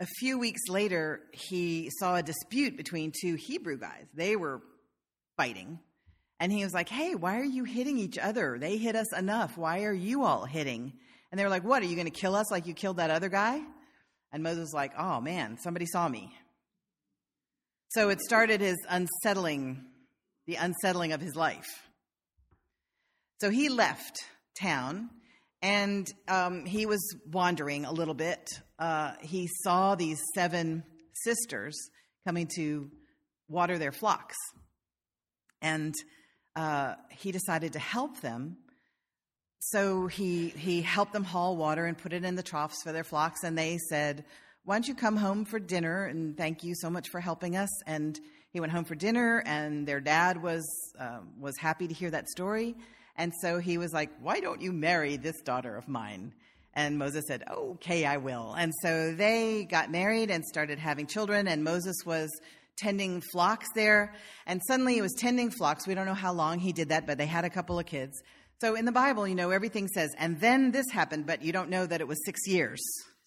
a 0.00 0.06
few 0.06 0.38
weeks 0.38 0.62
later, 0.70 1.20
he 1.32 1.90
saw 1.98 2.16
a 2.16 2.22
dispute 2.22 2.78
between 2.78 3.12
two 3.20 3.34
Hebrew 3.34 3.78
guys. 3.78 4.06
They 4.14 4.34
were 4.34 4.62
fighting 5.36 5.78
and 6.40 6.50
he 6.50 6.64
was 6.64 6.72
like, 6.72 6.88
Hey, 6.88 7.14
why 7.14 7.38
are 7.38 7.44
you 7.44 7.64
hitting 7.64 7.98
each 7.98 8.16
other? 8.16 8.56
They 8.58 8.78
hit 8.78 8.96
us 8.96 9.12
enough. 9.12 9.58
Why 9.58 9.84
are 9.84 9.92
you 9.92 10.24
all 10.24 10.46
hitting? 10.46 10.94
And 11.30 11.38
they 11.38 11.44
were 11.44 11.50
like, 11.50 11.64
What? 11.64 11.82
Are 11.82 11.86
you 11.86 11.96
going 11.96 12.10
to 12.10 12.18
kill 12.18 12.34
us 12.34 12.50
like 12.50 12.66
you 12.66 12.72
killed 12.72 12.96
that 12.96 13.10
other 13.10 13.28
guy? 13.28 13.62
And 14.32 14.42
Moses 14.42 14.60
was 14.60 14.72
like, 14.72 14.92
Oh 14.98 15.20
man, 15.20 15.58
somebody 15.62 15.84
saw 15.84 16.08
me. 16.08 16.34
So 17.88 18.08
it 18.08 18.20
started 18.20 18.62
his 18.62 18.78
unsettling, 18.88 19.84
the 20.46 20.56
unsettling 20.56 21.12
of 21.12 21.20
his 21.20 21.34
life. 21.34 21.88
So 23.40 23.50
he 23.50 23.68
left 23.68 24.24
town 24.60 25.10
and 25.62 26.12
um, 26.28 26.66
he 26.66 26.86
was 26.86 27.00
wandering 27.30 27.84
a 27.84 27.92
little 27.92 28.14
bit. 28.14 28.48
Uh, 28.78 29.12
he 29.20 29.48
saw 29.62 29.94
these 29.94 30.20
seven 30.34 30.84
sisters 31.24 31.74
coming 32.26 32.48
to 32.56 32.90
water 33.48 33.78
their 33.78 33.92
flocks. 33.92 34.36
And 35.62 35.94
uh, 36.56 36.94
he 37.10 37.32
decided 37.32 37.72
to 37.72 37.78
help 37.78 38.20
them. 38.20 38.58
So 39.58 40.06
he, 40.06 40.48
he 40.50 40.82
helped 40.82 41.14
them 41.14 41.24
haul 41.24 41.56
water 41.56 41.86
and 41.86 41.96
put 41.96 42.12
it 42.12 42.24
in 42.24 42.34
the 42.34 42.42
troughs 42.42 42.82
for 42.82 42.92
their 42.92 43.04
flocks. 43.04 43.42
And 43.42 43.56
they 43.56 43.78
said, 43.88 44.24
Why 44.64 44.74
don't 44.74 44.86
you 44.86 44.94
come 44.94 45.16
home 45.16 45.46
for 45.46 45.58
dinner? 45.58 46.04
And 46.04 46.36
thank 46.36 46.62
you 46.62 46.74
so 46.74 46.90
much 46.90 47.08
for 47.08 47.20
helping 47.20 47.56
us. 47.56 47.70
And 47.86 48.20
he 48.54 48.60
went 48.60 48.70
home 48.70 48.84
for 48.84 48.94
dinner, 48.94 49.42
and 49.44 49.84
their 49.84 49.98
dad 49.98 50.40
was, 50.40 50.64
uh, 50.96 51.18
was 51.40 51.56
happy 51.58 51.88
to 51.88 51.92
hear 51.92 52.12
that 52.12 52.28
story. 52.28 52.76
And 53.16 53.32
so 53.42 53.58
he 53.58 53.78
was 53.78 53.92
like, 53.92 54.10
Why 54.22 54.38
don't 54.38 54.60
you 54.62 54.72
marry 54.72 55.16
this 55.16 55.40
daughter 55.42 55.76
of 55.76 55.88
mine? 55.88 56.32
And 56.72 56.96
Moses 56.96 57.24
said, 57.26 57.42
Okay, 57.50 58.06
I 58.06 58.18
will. 58.18 58.54
And 58.54 58.72
so 58.80 59.12
they 59.12 59.66
got 59.68 59.90
married 59.90 60.30
and 60.30 60.44
started 60.44 60.78
having 60.78 61.08
children, 61.08 61.48
and 61.48 61.64
Moses 61.64 61.96
was 62.06 62.30
tending 62.76 63.22
flocks 63.32 63.66
there. 63.74 64.14
And 64.46 64.60
suddenly 64.68 64.94
he 64.94 65.02
was 65.02 65.14
tending 65.18 65.50
flocks. 65.50 65.84
We 65.88 65.96
don't 65.96 66.06
know 66.06 66.14
how 66.14 66.32
long 66.32 66.60
he 66.60 66.72
did 66.72 66.90
that, 66.90 67.08
but 67.08 67.18
they 67.18 67.26
had 67.26 67.44
a 67.44 67.50
couple 67.50 67.80
of 67.80 67.86
kids. 67.86 68.22
So 68.60 68.76
in 68.76 68.84
the 68.84 68.92
Bible, 68.92 69.26
you 69.26 69.34
know, 69.34 69.50
everything 69.50 69.88
says, 69.88 70.10
and 70.16 70.40
then 70.40 70.70
this 70.70 70.86
happened, 70.92 71.26
but 71.26 71.42
you 71.42 71.52
don't 71.52 71.70
know 71.70 71.86
that 71.86 72.00
it 72.00 72.06
was 72.06 72.24
six 72.24 72.46
years. 72.46 72.80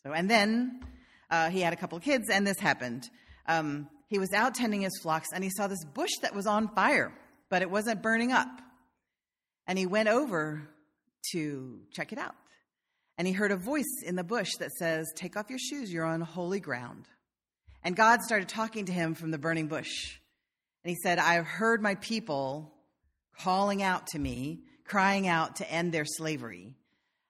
So, 0.04 0.14
and 0.14 0.30
then 0.30 0.80
uh, 1.30 1.50
he 1.50 1.60
had 1.60 1.74
a 1.74 1.76
couple 1.76 1.98
of 1.98 2.04
kids, 2.06 2.30
and 2.30 2.48
this 2.48 2.60
happened. 2.60 3.10
Um, 3.46 3.90
he 4.08 4.20
was 4.20 4.32
out 4.34 4.56
tending 4.56 4.82
his 4.82 5.00
flocks, 5.02 5.30
and 5.34 5.44
he 5.44 5.50
saw 5.50 5.68
this 5.68 5.84
bush 5.84 6.12
that 6.22 6.34
was 6.34 6.48
on 6.48 6.70
fire, 6.70 7.14
but 7.50 7.62
it 7.62 7.70
wasn't 7.70 8.02
burning 8.02 8.32
up. 8.32 8.48
And 9.68 9.78
he 9.78 9.86
went 9.86 10.08
over 10.08 10.70
to 11.34 11.80
check 11.92 12.14
it 12.14 12.18
out. 12.18 12.36
And 13.18 13.28
he 13.28 13.34
heard 13.34 13.52
a 13.52 13.58
voice 13.58 14.04
in 14.06 14.16
the 14.16 14.24
bush 14.24 14.50
that 14.60 14.72
says, 14.72 15.12
Take 15.16 15.36
off 15.36 15.50
your 15.50 15.60
shoes, 15.60 15.92
you're 15.92 16.06
on 16.06 16.22
holy 16.22 16.60
ground. 16.60 17.08
And 17.84 17.96
God 17.96 18.22
started 18.22 18.48
talking 18.48 18.86
to 18.86 18.92
him 18.92 19.14
from 19.14 19.32
the 19.32 19.38
burning 19.38 19.68
bush. 19.68 20.20
And 20.84 20.92
he 20.92 20.98
said, 21.02 21.20
I've 21.20 21.46
heard 21.46 21.82
my 21.82 21.96
people 21.96 22.74
calling 23.40 23.84
out 23.84 24.08
to 24.08 24.20
me, 24.20 24.62
crying 24.86 25.28
out 25.28 25.58
to 25.58 25.72
end 25.72 25.92
their 25.92 26.06
slavery. 26.06 26.76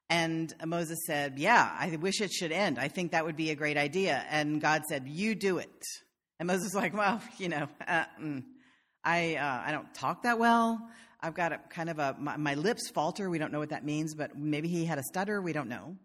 And 0.09 0.53
Moses 0.65 0.99
said, 1.05 1.39
Yeah, 1.39 1.69
I 1.77 1.95
wish 1.95 2.21
it 2.21 2.31
should 2.31 2.51
end. 2.51 2.77
I 2.79 2.87
think 2.87 3.11
that 3.11 3.25
would 3.25 3.35
be 3.35 3.49
a 3.49 3.55
great 3.55 3.77
idea. 3.77 4.23
And 4.29 4.61
God 4.61 4.83
said, 4.87 5.07
You 5.07 5.35
do 5.35 5.57
it. 5.57 5.83
And 6.39 6.47
Moses 6.47 6.65
was 6.65 6.75
like, 6.75 6.93
Well, 6.93 7.21
you 7.37 7.49
know, 7.49 7.67
uh, 7.87 8.05
mm, 8.21 8.43
I, 9.03 9.35
uh, 9.35 9.63
I 9.67 9.71
don't 9.71 9.93
talk 9.93 10.23
that 10.23 10.39
well. 10.39 10.79
I've 11.19 11.33
got 11.33 11.51
a 11.51 11.57
kind 11.69 11.89
of 11.89 11.97
a, 11.99 12.15
my, 12.19 12.37
my, 12.37 12.53
lips 12.53 12.89
falter. 12.91 13.29
We 13.29 13.39
don't 13.39 13.51
know 13.51 13.59
what 13.59 13.69
that 13.69 13.83
means, 13.83 14.13
but 14.13 14.37
maybe 14.37 14.67
he 14.67 14.85
had 14.85 14.99
a 14.99 15.03
stutter. 15.03 15.41
We 15.41 15.51
don't 15.51 15.67
know. 15.67 15.95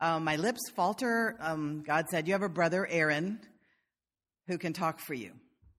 Um, 0.00 0.24
my 0.24 0.36
lips 0.36 0.68
falter. 0.74 1.36
Um, 1.40 1.82
God 1.86 2.06
said, 2.10 2.26
You 2.26 2.34
have 2.34 2.42
a 2.42 2.48
brother, 2.48 2.86
Aaron 2.86 3.40
who 4.50 4.58
can 4.58 4.72
talk 4.72 4.98
for 4.98 5.14
you. 5.14 5.32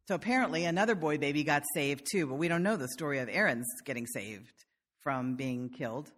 So 0.08 0.16
apparently, 0.16 0.64
another 0.64 0.96
boy 0.96 1.18
baby 1.18 1.44
got 1.44 1.64
saved 1.74 2.08
too, 2.10 2.26
but 2.26 2.36
we 2.36 2.48
don't 2.48 2.64
know 2.64 2.78
the 2.78 2.88
story 2.88 3.20
of 3.20 3.30
Aaron's 3.30 3.68
getting 3.86 4.08
saved 4.08 4.66
from 5.04 5.36
being 5.36 5.70
killed. 5.70 6.10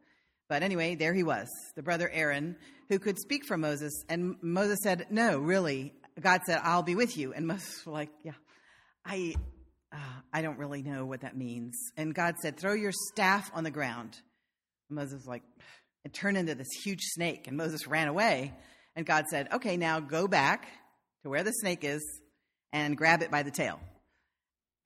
But 0.47 0.61
anyway, 0.61 0.95
there 0.95 1.15
he 1.15 1.23
was, 1.23 1.47
the 1.75 1.81
brother 1.81 2.09
Aaron, 2.13 2.55
who 2.89 2.99
could 2.99 3.17
speak 3.17 3.45
for 3.45 3.57
Moses. 3.57 3.91
And 4.07 4.35
Moses 4.41 4.79
said, 4.83 5.07
No, 5.09 5.39
really. 5.39 5.93
God 6.19 6.41
said, 6.45 6.59
I'll 6.63 6.83
be 6.83 6.95
with 6.95 7.17
you. 7.17 7.33
And 7.33 7.47
Moses 7.47 7.85
was 7.85 7.93
like, 7.93 8.09
Yeah, 8.23 8.33
I, 9.05 9.35
uh, 9.91 9.97
I 10.31 10.41
don't 10.41 10.57
really 10.57 10.81
know 10.81 11.05
what 11.05 11.21
that 11.21 11.35
means. 11.35 11.75
And 11.97 12.13
God 12.13 12.35
said, 12.41 12.57
Throw 12.57 12.73
your 12.73 12.91
staff 13.11 13.51
on 13.53 13.63
the 13.63 13.71
ground. 13.71 14.17
And 14.89 14.97
Moses 14.97 15.15
was 15.15 15.27
like, 15.27 15.43
It 16.03 16.13
turned 16.13 16.37
into 16.37 16.55
this 16.55 16.69
huge 16.83 17.01
snake. 17.01 17.47
And 17.47 17.57
Moses 17.57 17.87
ran 17.87 18.07
away. 18.07 18.53
And 18.95 19.05
God 19.05 19.25
said, 19.29 19.47
Okay, 19.53 19.77
now 19.77 19.99
go 19.99 20.27
back 20.27 20.67
to 21.23 21.29
where 21.29 21.43
the 21.43 21.51
snake 21.51 21.83
is 21.83 22.03
and 22.71 22.97
grab 22.97 23.21
it 23.21 23.31
by 23.31 23.43
the 23.43 23.51
tail. 23.51 23.79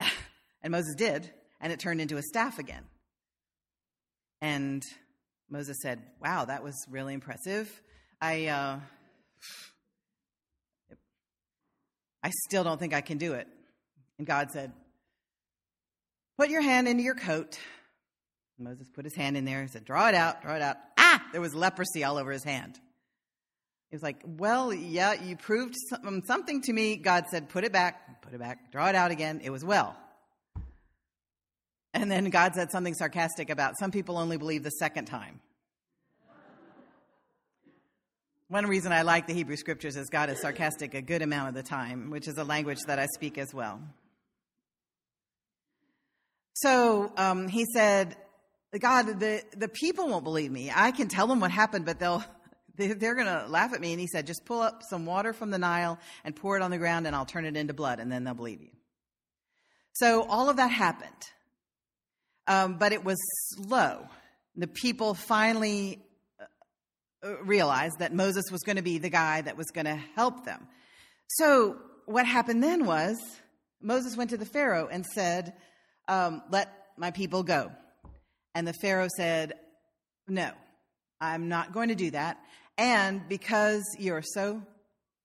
and 0.62 0.72
Moses 0.72 0.94
did, 0.94 1.30
and 1.60 1.72
it 1.72 1.80
turned 1.80 2.00
into 2.00 2.16
a 2.16 2.22
staff 2.22 2.58
again. 2.58 2.84
And 4.40 4.82
Moses 5.50 5.78
said, 5.82 6.02
Wow, 6.22 6.46
that 6.46 6.62
was 6.62 6.74
really 6.90 7.14
impressive. 7.14 7.70
I, 8.20 8.46
uh, 8.46 8.80
I 12.22 12.30
still 12.46 12.64
don't 12.64 12.78
think 12.78 12.94
I 12.94 13.00
can 13.00 13.18
do 13.18 13.34
it. 13.34 13.46
And 14.18 14.26
God 14.26 14.50
said, 14.50 14.72
Put 16.36 16.50
your 16.50 16.62
hand 16.62 16.88
into 16.88 17.02
your 17.02 17.14
coat. 17.14 17.58
Moses 18.58 18.88
put 18.92 19.04
his 19.04 19.14
hand 19.14 19.36
in 19.36 19.44
there 19.44 19.60
and 19.60 19.70
said, 19.70 19.84
Draw 19.84 20.08
it 20.08 20.14
out, 20.14 20.42
draw 20.42 20.56
it 20.56 20.62
out. 20.62 20.76
Ah, 20.96 21.24
there 21.32 21.40
was 21.40 21.54
leprosy 21.54 22.04
all 22.04 22.16
over 22.16 22.32
his 22.32 22.44
hand. 22.44 22.78
He 23.90 23.96
was 23.96 24.02
like, 24.02 24.20
Well, 24.24 24.72
yeah, 24.72 25.14
you 25.14 25.36
proved 25.36 25.74
something 26.26 26.62
to 26.62 26.72
me. 26.72 26.96
God 26.96 27.26
said, 27.30 27.48
Put 27.48 27.64
it 27.64 27.72
back, 27.72 28.22
put 28.22 28.34
it 28.34 28.40
back, 28.40 28.72
draw 28.72 28.88
it 28.88 28.94
out 28.94 29.10
again. 29.10 29.40
It 29.42 29.50
was 29.50 29.64
well. 29.64 29.96
And 31.94 32.10
then 32.10 32.30
God 32.30 32.54
said 32.54 32.70
something 32.70 32.94
sarcastic 32.94 33.50
about 33.50 33.78
some 33.78 33.90
people 33.90 34.18
only 34.18 34.36
believe 34.36 34.62
the 34.62 34.70
second 34.70 35.06
time. 35.06 35.40
One 38.50 38.64
reason 38.66 38.92
I 38.92 39.02
like 39.02 39.26
the 39.26 39.34
Hebrew 39.34 39.56
scriptures 39.56 39.96
is 39.96 40.08
God 40.08 40.30
is 40.30 40.40
sarcastic 40.40 40.94
a 40.94 41.02
good 41.02 41.20
amount 41.20 41.50
of 41.50 41.54
the 41.54 41.62
time, 41.62 42.08
which 42.08 42.26
is 42.26 42.38
a 42.38 42.44
language 42.44 42.78
that 42.86 42.98
I 42.98 43.06
speak 43.14 43.36
as 43.36 43.52
well. 43.52 43.78
So 46.54 47.12
um, 47.18 47.48
he 47.48 47.66
said, 47.74 48.16
God, 48.80 49.20
the, 49.20 49.42
the 49.54 49.68
people 49.68 50.08
won't 50.08 50.24
believe 50.24 50.50
me. 50.50 50.72
I 50.74 50.92
can 50.92 51.08
tell 51.08 51.26
them 51.26 51.40
what 51.40 51.50
happened, 51.50 51.84
but 51.84 51.98
they'll, 51.98 52.24
they're 52.76 53.14
going 53.14 53.26
to 53.26 53.46
laugh 53.48 53.74
at 53.74 53.82
me. 53.82 53.92
And 53.92 54.00
he 54.00 54.06
said, 54.06 54.26
just 54.26 54.46
pull 54.46 54.62
up 54.62 54.80
some 54.88 55.04
water 55.04 55.34
from 55.34 55.50
the 55.50 55.58
Nile 55.58 55.98
and 56.24 56.34
pour 56.34 56.56
it 56.56 56.62
on 56.62 56.70
the 56.70 56.78
ground, 56.78 57.06
and 57.06 57.14
I'll 57.14 57.26
turn 57.26 57.44
it 57.44 57.54
into 57.54 57.74
blood, 57.74 58.00
and 58.00 58.10
then 58.10 58.24
they'll 58.24 58.32
believe 58.32 58.62
you. 58.62 58.70
So 59.92 60.22
all 60.22 60.48
of 60.48 60.56
that 60.56 60.70
happened. 60.70 61.12
Um, 62.46 62.78
but 62.78 62.92
it 62.92 63.04
was 63.04 63.18
slow. 63.54 64.06
The 64.56 64.68
people 64.68 65.12
finally 65.12 66.00
realized 67.42 67.98
that 67.98 68.14
Moses 68.14 68.44
was 68.50 68.62
going 68.62 68.76
to 68.76 68.82
be 68.82 68.98
the 68.98 69.10
guy 69.10 69.40
that 69.40 69.56
was 69.56 69.66
going 69.66 69.86
to 69.86 69.98
help 70.14 70.44
them. 70.44 70.66
So 71.28 71.76
what 72.06 72.26
happened 72.26 72.62
then 72.62 72.86
was 72.86 73.16
Moses 73.80 74.16
went 74.16 74.30
to 74.30 74.36
the 74.36 74.46
Pharaoh 74.46 74.88
and 74.90 75.04
said, 75.04 75.54
um, 76.08 76.42
Let 76.50 76.72
my 76.96 77.10
people 77.10 77.42
go. 77.42 77.72
And 78.54 78.66
the 78.66 78.72
Pharaoh 78.72 79.08
said, 79.16 79.54
No, 80.26 80.50
I'm 81.20 81.48
not 81.48 81.72
going 81.72 81.88
to 81.88 81.94
do 81.94 82.10
that. 82.12 82.38
And 82.76 83.28
because 83.28 83.82
you're 83.98 84.22
so 84.22 84.62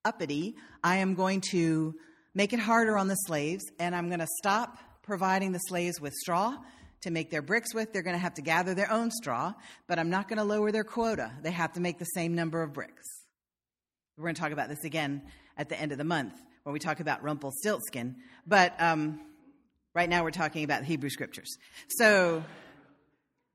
uppity, 0.03 0.55
I 0.83 0.97
am 0.97 1.15
going 1.15 1.41
to 1.51 1.95
make 2.33 2.51
it 2.51 2.59
harder 2.59 2.97
on 2.97 3.07
the 3.07 3.15
slaves, 3.15 3.63
and 3.79 3.95
I'm 3.95 4.07
going 4.07 4.19
to 4.19 4.27
stop 4.39 4.77
providing 5.03 5.51
the 5.51 5.59
slaves 5.59 6.01
with 6.01 6.13
straw 6.13 6.57
to 7.03 7.11
make 7.11 7.29
their 7.29 7.41
bricks 7.41 7.73
with. 7.73 7.93
They're 7.93 8.01
going 8.01 8.15
to 8.15 8.21
have 8.21 8.33
to 8.35 8.41
gather 8.41 8.73
their 8.73 8.91
own 8.91 9.11
straw, 9.11 9.53
but 9.87 9.99
I'm 9.99 10.09
not 10.09 10.27
going 10.27 10.37
to 10.37 10.43
lower 10.43 10.71
their 10.71 10.83
quota. 10.83 11.31
They 11.41 11.51
have 11.51 11.73
to 11.73 11.79
make 11.79 11.99
the 11.99 12.05
same 12.05 12.35
number 12.35 12.61
of 12.61 12.73
bricks. 12.73 13.03
We're 14.17 14.25
going 14.25 14.35
to 14.35 14.41
talk 14.41 14.51
about 14.51 14.69
this 14.69 14.83
again 14.83 15.21
at 15.57 15.69
the 15.69 15.79
end 15.79 15.91
of 15.91 15.97
the 15.97 16.03
month 16.03 16.33
when 16.63 16.73
we 16.73 16.79
talk 16.79 16.99
about 16.99 17.23
Rumpelstiltskin. 17.23 18.15
But 18.45 18.73
um, 18.79 19.19
right 19.93 20.09
now 20.09 20.23
we're 20.23 20.31
talking 20.31 20.63
about 20.63 20.81
the 20.81 20.85
Hebrew 20.85 21.09
scriptures. 21.09 21.57
So 21.89 22.43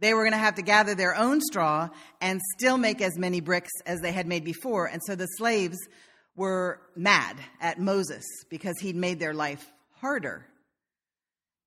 they 0.00 0.14
were 0.14 0.22
going 0.22 0.32
to 0.32 0.38
have 0.38 0.56
to 0.56 0.62
gather 0.62 0.94
their 0.94 1.16
own 1.16 1.40
straw 1.40 1.88
and 2.20 2.40
still 2.58 2.78
make 2.78 3.00
as 3.00 3.18
many 3.18 3.40
bricks 3.40 3.72
as 3.86 4.00
they 4.00 4.12
had 4.12 4.26
made 4.26 4.44
before. 4.44 4.86
And 4.86 5.02
so 5.04 5.14
the 5.14 5.26
slaves 5.26 5.78
were 6.36 6.80
mad 6.94 7.36
at 7.60 7.80
Moses 7.80 8.24
because 8.48 8.78
he'd 8.80 8.96
made 8.96 9.18
their 9.18 9.34
life 9.34 9.66
harder. 10.00 10.46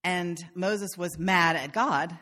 And 0.03 0.43
Moses 0.55 0.98
was 0.98 1.17
mad 1.17 1.55
at 1.55 1.74
God 1.74 2.17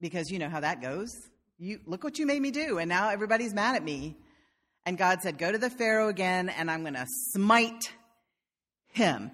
because 0.00 0.30
you 0.30 0.38
know 0.38 0.48
how 0.48 0.60
that 0.60 0.82
goes. 0.82 1.10
You 1.58 1.80
look 1.86 2.04
what 2.04 2.18
you 2.18 2.26
made 2.26 2.42
me 2.42 2.50
do, 2.50 2.78
and 2.78 2.88
now 2.88 3.08
everybody's 3.08 3.54
mad 3.54 3.76
at 3.76 3.82
me. 3.82 4.16
And 4.84 4.98
God 4.98 5.20
said, 5.22 5.38
Go 5.38 5.50
to 5.50 5.58
the 5.58 5.70
Pharaoh 5.70 6.08
again, 6.08 6.48
and 6.50 6.70
I'm 6.70 6.82
going 6.82 6.94
to 6.94 7.06
smite 7.32 7.92
him. 8.92 9.30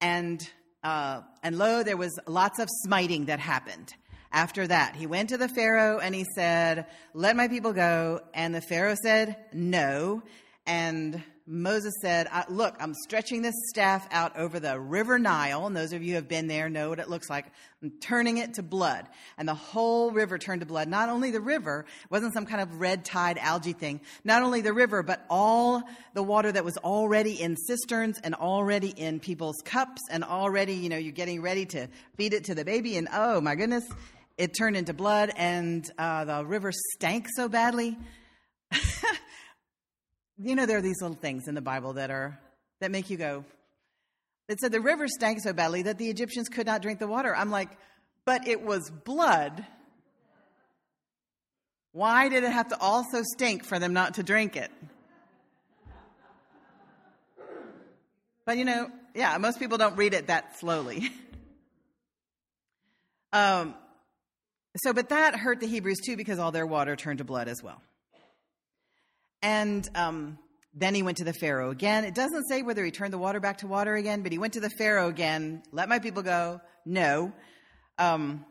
And 0.00 0.48
uh, 0.82 1.22
and 1.42 1.58
lo, 1.58 1.82
there 1.82 1.96
was 1.96 2.18
lots 2.26 2.58
of 2.58 2.68
smiting 2.84 3.26
that 3.26 3.40
happened. 3.40 3.92
After 4.30 4.66
that, 4.66 4.94
he 4.94 5.06
went 5.06 5.30
to 5.30 5.38
the 5.38 5.48
Pharaoh 5.48 5.98
and 5.98 6.14
he 6.14 6.24
said, 6.34 6.86
Let 7.14 7.34
my 7.36 7.48
people 7.48 7.72
go. 7.72 8.20
And 8.34 8.54
the 8.54 8.60
Pharaoh 8.60 8.96
said, 9.02 9.36
No. 9.52 10.22
And 10.66 11.22
Moses 11.50 11.94
said, 12.02 12.28
Look, 12.50 12.76
I'm 12.78 12.92
stretching 12.92 13.40
this 13.40 13.54
staff 13.70 14.06
out 14.10 14.36
over 14.36 14.60
the 14.60 14.78
river 14.78 15.18
Nile. 15.18 15.66
And 15.66 15.74
those 15.74 15.94
of 15.94 16.02
you 16.02 16.10
who 16.10 16.14
have 16.16 16.28
been 16.28 16.46
there 16.46 16.68
know 16.68 16.90
what 16.90 16.98
it 16.98 17.08
looks 17.08 17.30
like. 17.30 17.46
I'm 17.82 17.90
turning 18.00 18.36
it 18.36 18.54
to 18.54 18.62
blood. 18.62 19.06
And 19.38 19.48
the 19.48 19.54
whole 19.54 20.10
river 20.10 20.36
turned 20.36 20.60
to 20.60 20.66
blood. 20.66 20.88
Not 20.88 21.08
only 21.08 21.30
the 21.30 21.40
river, 21.40 21.86
it 22.04 22.10
wasn't 22.10 22.34
some 22.34 22.44
kind 22.44 22.60
of 22.60 22.80
red 22.80 23.02
tide 23.02 23.38
algae 23.38 23.72
thing. 23.72 24.02
Not 24.24 24.42
only 24.42 24.60
the 24.60 24.74
river, 24.74 25.02
but 25.02 25.24
all 25.30 25.82
the 26.12 26.22
water 26.22 26.52
that 26.52 26.66
was 26.66 26.76
already 26.76 27.40
in 27.40 27.56
cisterns 27.56 28.20
and 28.22 28.34
already 28.34 28.90
in 28.90 29.18
people's 29.18 29.56
cups 29.64 30.02
and 30.10 30.24
already, 30.24 30.74
you 30.74 30.90
know, 30.90 30.98
you're 30.98 31.12
getting 31.12 31.40
ready 31.40 31.64
to 31.66 31.88
feed 32.16 32.34
it 32.34 32.44
to 32.44 32.54
the 32.54 32.64
baby. 32.64 32.98
And 32.98 33.08
oh 33.10 33.40
my 33.40 33.54
goodness, 33.54 33.88
it 34.36 34.54
turned 34.54 34.76
into 34.76 34.92
blood 34.92 35.32
and 35.34 35.90
uh, 35.96 36.26
the 36.26 36.44
river 36.44 36.72
stank 36.72 37.26
so 37.34 37.48
badly. 37.48 37.96
you 40.40 40.54
know, 40.54 40.66
there 40.66 40.78
are 40.78 40.82
these 40.82 41.00
little 41.00 41.16
things 41.16 41.48
in 41.48 41.54
the 41.54 41.60
Bible 41.60 41.94
that 41.94 42.10
are 42.10 42.38
that 42.80 42.90
make 42.90 43.10
you 43.10 43.16
go. 43.16 43.44
It 44.48 44.60
said 44.60 44.72
the 44.72 44.80
river 44.80 45.08
stank 45.08 45.40
so 45.40 45.52
badly 45.52 45.82
that 45.82 45.98
the 45.98 46.08
Egyptians 46.08 46.48
could 46.48 46.66
not 46.66 46.80
drink 46.80 47.00
the 47.00 47.06
water. 47.06 47.34
I'm 47.34 47.50
like, 47.50 47.68
but 48.24 48.46
it 48.46 48.62
was 48.62 48.90
blood. 48.90 49.64
Why 51.92 52.28
did 52.28 52.44
it 52.44 52.52
have 52.52 52.68
to 52.68 52.80
also 52.80 53.22
stink 53.22 53.64
for 53.64 53.78
them 53.78 53.92
not 53.92 54.14
to 54.14 54.22
drink 54.22 54.56
it? 54.56 54.70
But 58.46 58.56
you 58.56 58.64
know, 58.64 58.90
yeah, 59.14 59.36
most 59.38 59.58
people 59.58 59.76
don't 59.76 59.96
read 59.96 60.14
it 60.14 60.28
that 60.28 60.58
slowly. 60.58 61.10
um, 63.32 63.74
so, 64.76 64.92
but 64.92 65.10
that 65.10 65.34
hurt 65.34 65.60
the 65.60 65.66
Hebrews 65.66 65.98
too 66.06 66.16
because 66.16 66.38
all 66.38 66.52
their 66.52 66.66
water 66.66 66.96
turned 66.96 67.18
to 67.18 67.24
blood 67.24 67.48
as 67.48 67.62
well. 67.62 67.82
And 69.42 69.88
um, 69.94 70.38
then 70.74 70.94
he 70.94 71.02
went 71.02 71.18
to 71.18 71.24
the 71.24 71.32
Pharaoh 71.32 71.70
again. 71.70 72.04
It 72.04 72.14
doesn't 72.14 72.48
say 72.48 72.62
whether 72.62 72.84
he 72.84 72.90
turned 72.90 73.12
the 73.12 73.18
water 73.18 73.40
back 73.40 73.58
to 73.58 73.66
water 73.66 73.94
again, 73.94 74.22
but 74.22 74.32
he 74.32 74.38
went 74.38 74.54
to 74.54 74.60
the 74.60 74.70
Pharaoh 74.70 75.08
again. 75.08 75.62
Let 75.72 75.88
my 75.88 75.98
people 75.98 76.22
go. 76.22 76.60
No. 76.84 77.32
Um, 77.98 78.44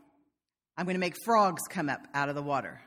I'm 0.78 0.86
going 0.86 0.96
to 0.96 1.00
make 1.00 1.16
frogs 1.26 1.64
come 1.70 1.90
up 1.90 2.02
out 2.14 2.30
of 2.30 2.36
the 2.36 2.44
water. 2.44 2.82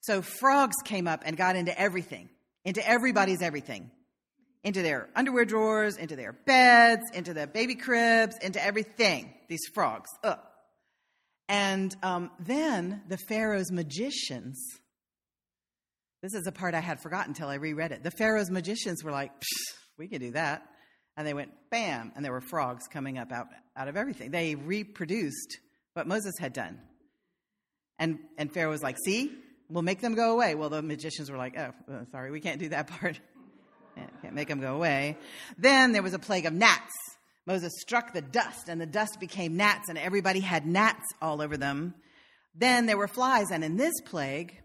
So 0.00 0.22
frogs 0.22 0.76
came 0.84 1.08
up 1.08 1.22
and 1.24 1.36
got 1.36 1.56
into 1.56 1.78
everything, 1.78 2.28
into 2.64 2.86
everybody's 2.86 3.42
everything, 3.42 3.90
into 4.62 4.82
their 4.82 5.08
underwear 5.16 5.44
drawers, 5.44 5.96
into 5.96 6.16
their 6.16 6.32
beds, 6.32 7.02
into 7.12 7.34
the 7.34 7.46
baby 7.46 7.74
cribs, 7.74 8.36
into 8.38 8.62
everything. 8.64 9.34
These 9.48 9.66
frogs. 9.74 10.08
Ugh. 10.22 10.38
And 11.48 11.94
um, 12.02 12.30
then 12.40 13.02
the 13.08 13.18
Pharaoh's 13.28 13.70
magicians 13.70 14.64
this 16.22 16.34
is 16.34 16.46
a 16.46 16.52
part 16.52 16.74
I 16.74 16.80
had 16.80 17.00
forgotten 17.00 17.30
until 17.30 17.48
I 17.48 17.54
reread 17.54 17.92
it. 17.92 18.02
The 18.02 18.10
Pharaoh's 18.10 18.50
magicians 18.50 19.04
were 19.04 19.12
like, 19.12 19.30
we 19.98 20.08
can 20.08 20.20
do 20.20 20.32
that. 20.32 20.66
And 21.16 21.26
they 21.26 21.34
went, 21.34 21.50
bam, 21.70 22.12
and 22.14 22.24
there 22.24 22.32
were 22.32 22.42
frogs 22.42 22.86
coming 22.88 23.18
up 23.18 23.32
out, 23.32 23.46
out 23.76 23.88
of 23.88 23.96
everything. 23.96 24.30
They 24.30 24.54
reproduced 24.54 25.58
what 25.94 26.06
Moses 26.06 26.34
had 26.38 26.52
done. 26.52 26.78
And, 27.98 28.18
and 28.36 28.52
Pharaoh 28.52 28.70
was 28.70 28.82
like, 28.82 28.96
see, 29.02 29.32
we'll 29.70 29.82
make 29.82 30.00
them 30.00 30.14
go 30.14 30.32
away. 30.32 30.54
Well, 30.54 30.68
the 30.68 30.82
magicians 30.82 31.30
were 31.30 31.38
like, 31.38 31.56
oh, 31.58 31.72
uh, 31.90 32.04
sorry, 32.10 32.30
we 32.30 32.40
can't 32.40 32.60
do 32.60 32.68
that 32.70 32.86
part. 33.00 33.18
can't 34.22 34.34
make 34.34 34.48
them 34.48 34.60
go 34.60 34.74
away. 34.74 35.16
Then 35.56 35.92
there 35.92 36.02
was 36.02 36.14
a 36.14 36.18
plague 36.18 36.46
of 36.46 36.52
gnats. 36.52 36.92
Moses 37.46 37.72
struck 37.80 38.12
the 38.12 38.22
dust, 38.22 38.68
and 38.68 38.80
the 38.80 38.86
dust 38.86 39.18
became 39.20 39.56
gnats, 39.56 39.88
and 39.88 39.96
everybody 39.96 40.40
had 40.40 40.66
gnats 40.66 41.04
all 41.22 41.40
over 41.40 41.56
them. 41.56 41.94
Then 42.54 42.86
there 42.86 42.96
were 42.96 43.08
flies, 43.08 43.50
and 43.52 43.62
in 43.62 43.76
this 43.76 43.94
plague, 44.04 44.60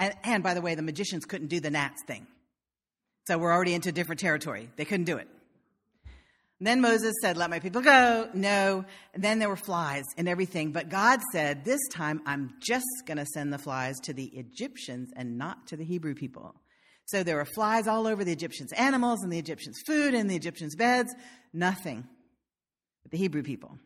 and, 0.00 0.14
and 0.24 0.42
by 0.42 0.54
the 0.54 0.60
way, 0.60 0.74
the 0.74 0.82
magicians 0.82 1.24
couldn't 1.24 1.48
do 1.48 1.60
the 1.60 1.70
gnats 1.70 2.02
thing. 2.06 2.26
So 3.28 3.38
we're 3.38 3.52
already 3.52 3.74
into 3.74 3.92
different 3.92 4.20
territory. 4.20 4.70
They 4.76 4.84
couldn't 4.84 5.04
do 5.04 5.18
it. 5.18 5.28
And 6.58 6.66
then 6.66 6.80
Moses 6.80 7.14
said, 7.22 7.36
Let 7.36 7.48
my 7.48 7.60
people 7.60 7.80
go. 7.80 8.28
No. 8.34 8.84
And 9.14 9.22
then 9.22 9.38
there 9.38 9.48
were 9.48 9.56
flies 9.56 10.04
and 10.16 10.28
everything. 10.28 10.72
But 10.72 10.88
God 10.88 11.20
said, 11.32 11.64
This 11.64 11.80
time 11.90 12.20
I'm 12.26 12.54
just 12.60 12.86
going 13.06 13.18
to 13.18 13.26
send 13.26 13.52
the 13.52 13.58
flies 13.58 13.98
to 14.00 14.12
the 14.12 14.26
Egyptians 14.26 15.10
and 15.16 15.38
not 15.38 15.66
to 15.68 15.76
the 15.76 15.84
Hebrew 15.84 16.14
people. 16.14 16.54
So 17.06 17.22
there 17.22 17.36
were 17.36 17.46
flies 17.46 17.86
all 17.86 18.06
over 18.06 18.24
the 18.24 18.32
Egyptians' 18.32 18.72
animals 18.72 19.22
and 19.22 19.32
the 19.32 19.38
Egyptians' 19.38 19.80
food 19.86 20.14
and 20.14 20.30
the 20.30 20.36
Egyptians' 20.36 20.76
beds. 20.76 21.14
Nothing 21.52 22.06
but 23.02 23.10
the 23.10 23.18
Hebrew 23.18 23.42
people. 23.42 23.78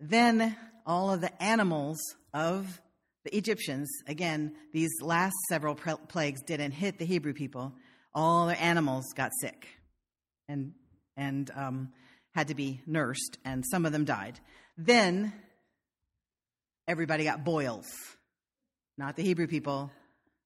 Then 0.00 0.56
all 0.86 1.12
of 1.12 1.20
the 1.20 1.42
animals 1.42 1.98
of 2.32 2.80
the 3.26 3.36
Egyptians, 3.36 3.90
again, 4.06 4.52
these 4.72 5.02
last 5.02 5.34
several 5.48 5.74
plagues 5.74 6.42
didn't 6.42 6.70
hit 6.70 7.00
the 7.00 7.04
Hebrew 7.04 7.32
people. 7.32 7.74
All 8.14 8.46
their 8.46 8.56
animals 8.60 9.06
got 9.16 9.32
sick 9.40 9.66
and, 10.48 10.74
and 11.16 11.50
um, 11.56 11.92
had 12.36 12.48
to 12.48 12.54
be 12.54 12.80
nursed, 12.86 13.38
and 13.44 13.64
some 13.68 13.84
of 13.84 13.90
them 13.90 14.04
died. 14.04 14.38
Then 14.78 15.32
everybody 16.86 17.24
got 17.24 17.44
boils. 17.44 17.86
Not 18.96 19.16
the 19.16 19.24
Hebrew 19.24 19.48
people, 19.48 19.90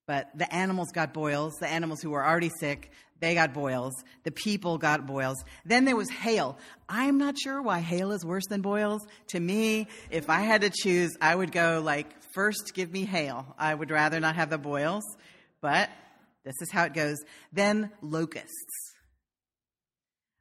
but 0.06 0.30
the 0.34 0.50
animals 0.52 0.88
got 0.94 1.12
boils. 1.12 1.52
The 1.60 1.68
animals 1.68 2.00
who 2.00 2.08
were 2.08 2.26
already 2.26 2.50
sick, 2.60 2.92
they 3.20 3.34
got 3.34 3.52
boils. 3.52 3.92
The 4.24 4.30
people 4.30 4.78
got 4.78 5.06
boils. 5.06 5.36
Then 5.66 5.84
there 5.84 5.96
was 5.96 6.08
hail. 6.08 6.56
I'm 6.88 7.18
not 7.18 7.38
sure 7.38 7.60
why 7.60 7.80
hail 7.80 8.10
is 8.12 8.24
worse 8.24 8.46
than 8.48 8.62
boils. 8.62 9.02
To 9.28 9.38
me, 9.38 9.86
if 10.10 10.30
I 10.30 10.40
had 10.40 10.62
to 10.62 10.70
choose, 10.70 11.14
I 11.20 11.34
would 11.34 11.52
go 11.52 11.82
like, 11.84 12.06
first 12.32 12.72
give 12.74 12.92
me 12.92 13.04
hail. 13.04 13.54
I 13.58 13.74
would 13.74 13.90
rather 13.90 14.20
not 14.20 14.36
have 14.36 14.50
the 14.50 14.58
boils, 14.58 15.04
but 15.60 15.90
This 16.44 16.54
is 16.62 16.70
how 16.70 16.84
it 16.84 16.94
goes. 16.94 17.18
Then 17.52 17.90
locusts. 18.00 18.94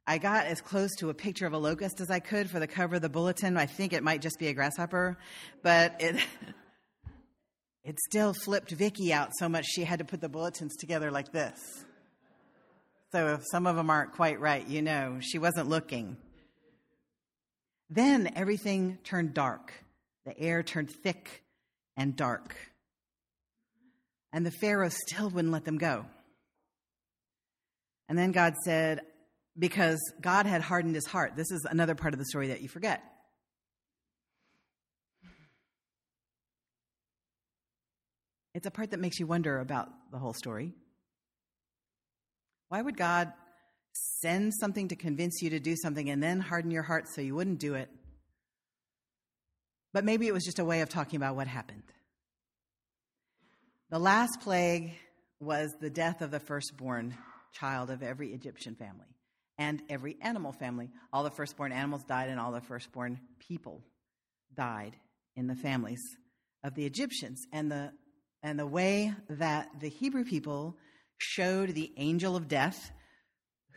I 0.06 0.18
got 0.18 0.46
as 0.46 0.60
close 0.60 0.90
to 0.96 1.10
a 1.10 1.14
picture 1.14 1.46
of 1.46 1.52
a 1.52 1.58
locust 1.58 2.00
as 2.00 2.10
I 2.10 2.20
could 2.20 2.50
for 2.50 2.58
the 2.58 2.66
cover 2.66 2.96
of 2.96 3.02
the 3.02 3.08
bulletin. 3.08 3.56
I 3.56 3.66
think 3.66 3.92
it 3.92 4.02
might 4.02 4.22
just 4.22 4.38
be 4.38 4.48
a 4.48 4.54
grasshopper, 4.54 5.18
but 5.62 5.96
it 6.00 6.16
it 7.84 7.98
still 8.08 8.32
flipped 8.32 8.70
Vicky 8.70 9.12
out 9.12 9.30
so 9.38 9.48
much 9.48 9.66
she 9.66 9.84
had 9.84 9.98
to 9.98 10.04
put 10.04 10.20
the 10.20 10.28
bulletins 10.28 10.74
together 10.76 11.10
like 11.10 11.32
this. 11.32 11.84
So 13.12 13.34
if 13.34 13.44
some 13.50 13.66
of 13.66 13.76
them 13.76 13.90
aren't 13.90 14.12
quite 14.12 14.40
right, 14.40 14.66
you 14.66 14.82
know, 14.82 15.18
she 15.20 15.38
wasn't 15.38 15.68
looking. 15.68 16.16
Then 17.88 18.32
everything 18.36 18.98
turned 19.04 19.34
dark. 19.34 19.72
The 20.24 20.38
air 20.38 20.62
turned 20.62 20.90
thick 20.90 21.42
and 22.00 22.16
dark. 22.16 22.56
And 24.32 24.46
the 24.46 24.50
Pharaoh 24.50 24.88
still 24.88 25.28
wouldn't 25.28 25.52
let 25.52 25.66
them 25.66 25.76
go. 25.76 26.06
And 28.08 28.16
then 28.16 28.32
God 28.32 28.54
said, 28.64 29.02
because 29.58 30.00
God 30.18 30.46
had 30.46 30.62
hardened 30.62 30.94
his 30.94 31.06
heart. 31.06 31.36
This 31.36 31.50
is 31.50 31.66
another 31.68 31.94
part 31.94 32.14
of 32.14 32.18
the 32.18 32.24
story 32.24 32.48
that 32.48 32.62
you 32.62 32.68
forget. 32.68 33.02
It's 38.54 38.66
a 38.66 38.70
part 38.70 38.92
that 38.92 39.00
makes 39.00 39.20
you 39.20 39.26
wonder 39.26 39.60
about 39.60 39.90
the 40.10 40.18
whole 40.18 40.32
story. 40.32 40.72
Why 42.68 42.80
would 42.80 42.96
God 42.96 43.30
send 43.92 44.54
something 44.54 44.88
to 44.88 44.96
convince 44.96 45.42
you 45.42 45.50
to 45.50 45.60
do 45.60 45.76
something 45.76 46.08
and 46.08 46.22
then 46.22 46.40
harden 46.40 46.70
your 46.70 46.82
heart 46.82 47.08
so 47.14 47.20
you 47.20 47.34
wouldn't 47.34 47.58
do 47.58 47.74
it? 47.74 47.90
But 49.92 50.04
maybe 50.04 50.26
it 50.26 50.32
was 50.32 50.44
just 50.44 50.58
a 50.58 50.64
way 50.64 50.80
of 50.82 50.88
talking 50.88 51.16
about 51.16 51.36
what 51.36 51.46
happened. 51.46 51.82
The 53.90 53.98
last 53.98 54.40
plague 54.40 54.92
was 55.40 55.74
the 55.80 55.90
death 55.90 56.22
of 56.22 56.30
the 56.30 56.38
firstborn 56.38 57.16
child 57.52 57.90
of 57.90 58.02
every 58.02 58.32
Egyptian 58.32 58.76
family 58.76 59.06
and 59.58 59.82
every 59.88 60.16
animal 60.22 60.52
family. 60.52 60.90
All 61.12 61.24
the 61.24 61.30
firstborn 61.30 61.72
animals 61.72 62.04
died, 62.04 62.28
and 62.28 62.38
all 62.38 62.52
the 62.52 62.60
firstborn 62.60 63.20
people 63.40 63.82
died 64.56 64.94
in 65.36 65.46
the 65.46 65.56
families 65.56 66.00
of 66.62 66.74
the 66.74 66.86
Egyptians. 66.86 67.44
And 67.52 67.70
the, 67.70 67.92
and 68.42 68.58
the 68.58 68.66
way 68.66 69.12
that 69.28 69.68
the 69.80 69.88
Hebrew 69.88 70.24
people 70.24 70.76
showed 71.18 71.74
the 71.74 71.92
angel 71.96 72.36
of 72.36 72.48
death 72.48 72.90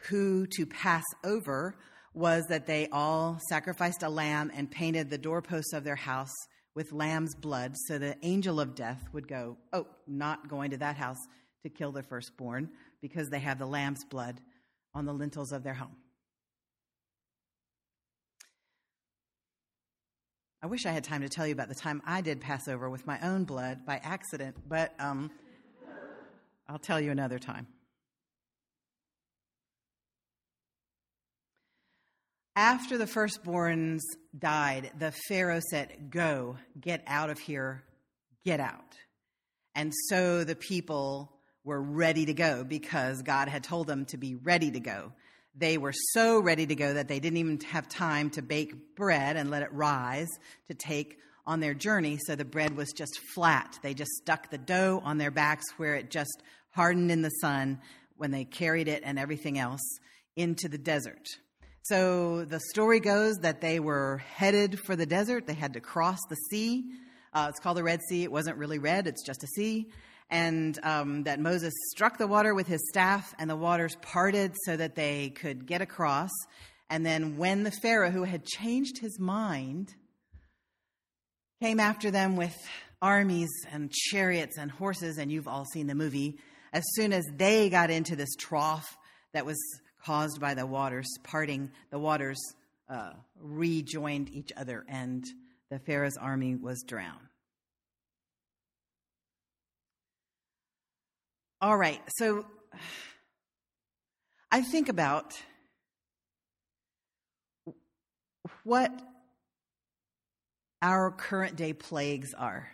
who 0.09 0.45
to 0.57 0.65
pass 0.65 1.03
over 1.23 1.75
was 2.13 2.45
that 2.47 2.67
they 2.67 2.87
all 2.91 3.39
sacrificed 3.49 4.03
a 4.03 4.09
lamb 4.09 4.51
and 4.53 4.69
painted 4.69 5.09
the 5.09 5.17
doorposts 5.17 5.73
of 5.73 5.83
their 5.83 5.95
house 5.95 6.33
with 6.75 6.91
lamb's 6.91 7.35
blood 7.35 7.75
so 7.87 7.97
the 7.97 8.15
angel 8.23 8.59
of 8.59 8.75
death 8.75 9.03
would 9.13 9.27
go, 9.27 9.57
Oh, 9.71 9.87
not 10.07 10.47
going 10.47 10.71
to 10.71 10.77
that 10.77 10.95
house 10.95 11.17
to 11.63 11.69
kill 11.69 11.91
the 11.91 12.03
firstborn 12.03 12.69
because 13.01 13.29
they 13.29 13.39
have 13.39 13.59
the 13.59 13.65
lamb's 13.65 14.05
blood 14.05 14.39
on 14.93 15.05
the 15.05 15.13
lintels 15.13 15.51
of 15.51 15.63
their 15.63 15.73
home. 15.73 15.95
I 20.61 20.67
wish 20.67 20.85
I 20.85 20.91
had 20.91 21.03
time 21.03 21.21
to 21.21 21.29
tell 21.29 21.45
you 21.45 21.51
about 21.51 21.67
the 21.67 21.75
time 21.75 22.01
I 22.05 22.21
did 22.21 22.39
Passover 22.39 22.89
with 22.89 23.05
my 23.05 23.19
own 23.21 23.43
blood 23.43 23.85
by 23.85 23.99
accident, 24.01 24.55
but 24.67 24.93
um, 24.97 25.29
I'll 26.69 26.79
tell 26.79 27.01
you 27.01 27.11
another 27.11 27.37
time. 27.37 27.67
After 32.55 32.99
the 32.99 33.05
firstborns 33.05 34.01
died, 34.37 34.91
the 34.99 35.11
Pharaoh 35.27 35.61
said, 35.71 36.11
Go, 36.11 36.57
get 36.79 37.03
out 37.07 37.31
of 37.31 37.39
here, 37.39 37.83
get 38.45 38.59
out. 38.59 38.95
And 39.73 39.91
so 40.09 40.43
the 40.43 40.55
people 40.55 41.31
were 41.63 41.81
ready 41.81 42.25
to 42.25 42.33
go 42.33 42.63
because 42.63 43.23
God 43.23 43.47
had 43.47 43.63
told 43.63 43.87
them 43.87 44.05
to 44.05 44.17
be 44.17 44.35
ready 44.35 44.69
to 44.69 44.79
go. 44.79 45.13
They 45.55 45.77
were 45.77 45.93
so 46.13 46.39
ready 46.39 46.67
to 46.67 46.75
go 46.75 46.93
that 46.93 47.07
they 47.07 47.19
didn't 47.19 47.37
even 47.37 47.59
have 47.71 47.87
time 47.89 48.29
to 48.31 48.41
bake 48.41 48.95
bread 48.95 49.35
and 49.35 49.49
let 49.49 49.63
it 49.63 49.71
rise 49.71 50.29
to 50.67 50.75
take 50.75 51.17
on 51.45 51.59
their 51.59 51.73
journey. 51.73 52.19
So 52.25 52.35
the 52.35 52.45
bread 52.45 52.75
was 52.75 52.91
just 52.91 53.19
flat. 53.33 53.79
They 53.81 53.93
just 53.93 54.11
stuck 54.21 54.49
the 54.49 54.57
dough 54.57 55.01
on 55.03 55.17
their 55.17 55.31
backs 55.31 55.65
where 55.77 55.95
it 55.95 56.11
just 56.11 56.43
hardened 56.71 57.11
in 57.11 57.21
the 57.21 57.29
sun 57.29 57.81
when 58.17 58.31
they 58.31 58.45
carried 58.45 58.87
it 58.87 59.01
and 59.05 59.17
everything 59.17 59.57
else 59.57 59.81
into 60.35 60.67
the 60.67 60.77
desert. 60.77 61.27
So 61.83 62.45
the 62.45 62.59
story 62.59 62.99
goes 62.99 63.37
that 63.39 63.61
they 63.61 63.79
were 63.79 64.17
headed 64.35 64.79
for 64.79 64.95
the 64.95 65.05
desert. 65.05 65.47
They 65.47 65.53
had 65.53 65.73
to 65.73 65.81
cross 65.81 66.19
the 66.29 66.35
sea. 66.49 66.83
Uh, 67.33 67.47
it's 67.49 67.59
called 67.59 67.77
the 67.77 67.83
Red 67.83 68.01
Sea. 68.09 68.23
It 68.23 68.31
wasn't 68.31 68.57
really 68.57 68.79
red, 68.79 69.07
it's 69.07 69.25
just 69.25 69.43
a 69.43 69.47
sea 69.47 69.87
and 70.33 70.79
um, 70.83 71.23
that 71.23 71.39
Moses 71.39 71.73
struck 71.91 72.17
the 72.17 72.25
water 72.25 72.55
with 72.55 72.65
his 72.65 72.89
staff, 72.89 73.35
and 73.37 73.47
the 73.47 73.55
waters 73.55 73.95
parted 74.01 74.55
so 74.65 74.75
that 74.75 74.95
they 74.95 75.29
could 75.29 75.67
get 75.67 75.81
across. 75.81 76.31
And 76.89 77.05
then, 77.05 77.37
when 77.37 77.63
the 77.63 77.71
Pharaoh, 77.71 78.09
who 78.09 78.23
had 78.23 78.43
changed 78.43 78.97
his 78.97 79.19
mind, 79.19 79.93
came 81.61 81.79
after 81.79 82.09
them 82.09 82.35
with 82.35 82.55
armies 82.99 83.51
and 83.71 83.91
chariots 83.91 84.57
and 84.57 84.71
horses, 84.71 85.19
and 85.19 85.31
you've 85.31 85.47
all 85.47 85.65
seen 85.65 85.85
the 85.85 85.93
movie, 85.93 86.39
as 86.73 86.83
soon 86.95 87.13
as 87.13 87.25
they 87.35 87.69
got 87.69 87.91
into 87.91 88.15
this 88.15 88.33
trough 88.35 88.97
that 89.33 89.45
was 89.45 89.59
caused 90.05 90.39
by 90.39 90.53
the 90.53 90.65
waters 90.65 91.07
parting, 91.23 91.71
the 91.89 91.99
waters 91.99 92.39
uh, 92.89 93.11
rejoined 93.39 94.29
each 94.29 94.51
other, 94.57 94.83
and 94.87 95.25
the 95.69 95.79
Pharaoh's 95.79 96.17
army 96.17 96.55
was 96.55 96.83
drowned. 96.85 97.19
All 101.61 101.77
right, 101.77 102.01
so 102.17 102.45
I 104.51 104.61
think 104.61 104.89
about 104.89 105.33
what 108.63 108.91
our 110.81 111.11
current 111.11 111.55
day 111.55 111.71
plagues 111.71 112.33
are. 112.33 112.69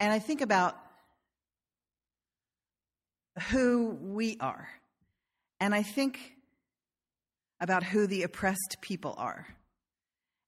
And 0.00 0.12
I 0.12 0.18
think 0.18 0.40
about 0.40 0.76
who 3.50 3.96
we 4.02 4.36
are. 4.40 4.68
And 5.60 5.74
I 5.74 5.82
think 5.82 6.18
about 7.60 7.84
who 7.84 8.06
the 8.06 8.22
oppressed 8.22 8.78
people 8.80 9.14
are 9.18 9.46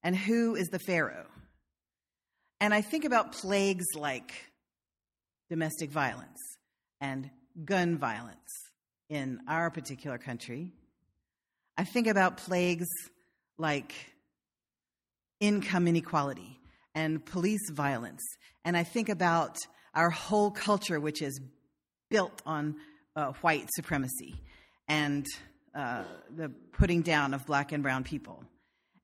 and 0.02 0.16
who 0.16 0.56
is 0.56 0.68
the 0.68 0.78
Pharaoh. 0.78 1.26
And 2.60 2.72
I 2.72 2.80
think 2.80 3.04
about 3.04 3.32
plagues 3.32 3.84
like 3.94 4.32
domestic 5.50 5.90
violence 5.90 6.38
and 7.00 7.28
gun 7.64 7.98
violence 7.98 8.38
in 9.10 9.40
our 9.46 9.70
particular 9.70 10.16
country. 10.16 10.72
I 11.76 11.84
think 11.84 12.06
about 12.06 12.38
plagues 12.38 12.88
like 13.58 13.92
income 15.40 15.86
inequality 15.86 16.58
and 16.94 17.24
police 17.24 17.68
violence. 17.70 18.22
And 18.64 18.76
I 18.76 18.84
think 18.84 19.10
about 19.10 19.56
our 19.94 20.08
whole 20.08 20.50
culture, 20.50 20.98
which 20.98 21.20
is 21.20 21.38
built 22.08 22.40
on 22.46 22.76
uh, 23.14 23.32
white 23.42 23.68
supremacy 23.74 24.40
and 24.88 25.26
uh, 25.74 26.04
the 26.36 26.50
putting 26.72 27.02
down 27.02 27.34
of 27.34 27.46
black 27.46 27.72
and 27.72 27.82
brown 27.82 28.04
people 28.04 28.44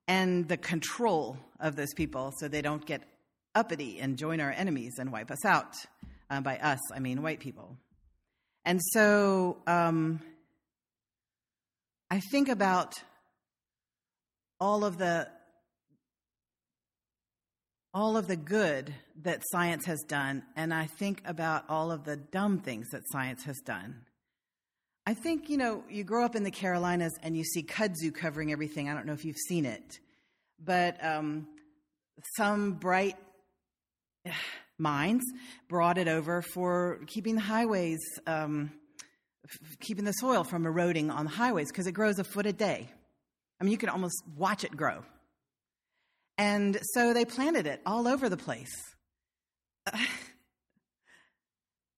and 0.07 0.49
the 0.49 0.57
control 0.57 1.37
of 1.61 1.77
those 1.77 1.93
people 1.95 2.33
so 2.39 2.49
they 2.49 2.63
don't 2.63 2.85
get 2.85 3.03
uppity 3.55 3.99
and 4.01 4.17
join 4.17 4.41
our 4.41 4.51
enemies 4.53 4.95
and 4.99 5.13
wipe 5.13 5.31
us 5.31 5.45
out. 5.45 5.75
Uh, 6.31 6.41
by 6.41 6.59
us, 6.59 6.81
I 6.95 6.99
mean 6.99 7.23
white 7.23 7.41
people. 7.41 7.77
And 8.65 8.81
so 8.93 9.57
um, 9.67 10.21
I 12.11 12.21
think 12.31 12.49
about 12.49 12.95
all 14.61 14.85
of 14.85 14.99
the 14.99 15.29
all 17.95 18.19
of 18.19 18.27
the 18.27 18.37
good 18.37 18.93
that 19.23 19.43
science 19.51 19.87
has 19.87 20.01
done, 20.07 20.43
and 20.55 20.75
I 20.75 20.87
think 20.87 21.23
about 21.25 21.65
all 21.69 21.91
of 21.91 22.05
the 22.05 22.17
dumb 22.17 22.59
things 22.59 22.91
that 22.91 23.03
science 23.11 23.45
has 23.45 23.59
done. 23.65 24.03
I 25.09 25.15
think, 25.15 25.49
you 25.49 25.57
know, 25.57 25.83
you 25.89 26.05
grow 26.05 26.23
up 26.23 26.37
in 26.37 26.43
the 26.43 26.51
Carolinas 26.51 27.15
and 27.23 27.35
you 27.35 27.43
see 27.43 27.63
kudzu 27.63 28.15
covering 28.15 28.53
everything. 28.53 28.91
I 28.91 28.95
don't 28.95 29.07
know 29.07 29.15
if 29.15 29.25
you've 29.25 29.39
seen 29.39 29.65
it, 29.65 29.99
but 30.63 31.03
um, 31.03 31.49
some 32.37 32.73
bright 32.73 33.17
minds 34.79 35.25
brought 35.67 35.97
it 35.97 36.09
over 36.09 36.43
for 36.43 37.01
keeping 37.07 37.37
the 37.37 37.41
highways, 37.41 38.01
um, 38.27 38.71
f- 39.47 39.79
keeping 39.81 40.05
the 40.05 40.13
soil 40.13 40.45
from 40.45 40.67
eroding 40.67 41.11
on 41.11 41.25
the 41.25 41.31
highways 41.31 41.69
because 41.73 41.87
it 41.87 41.93
grows 41.93 42.19
a 42.19 42.25
foot 42.25 42.45
a 42.45 42.53
day. 42.53 42.91
I 43.59 43.65
mean, 43.65 43.73
you 43.73 43.79
can 43.79 43.89
almost 43.89 44.23
watch 44.37 44.63
it 44.63 44.77
grow. 44.77 45.05
And 46.37 46.79
so 46.93 47.15
they 47.15 47.25
planted 47.25 47.67
it 47.67 47.81
all 47.87 48.07
over 48.07 48.29
the 48.29 48.37
place. 48.37 48.77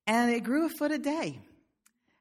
and 0.07 0.31
it 0.31 0.45
grew 0.45 0.67
a 0.67 0.69
foot 0.69 0.93
a 0.93 0.99
day. 0.99 1.41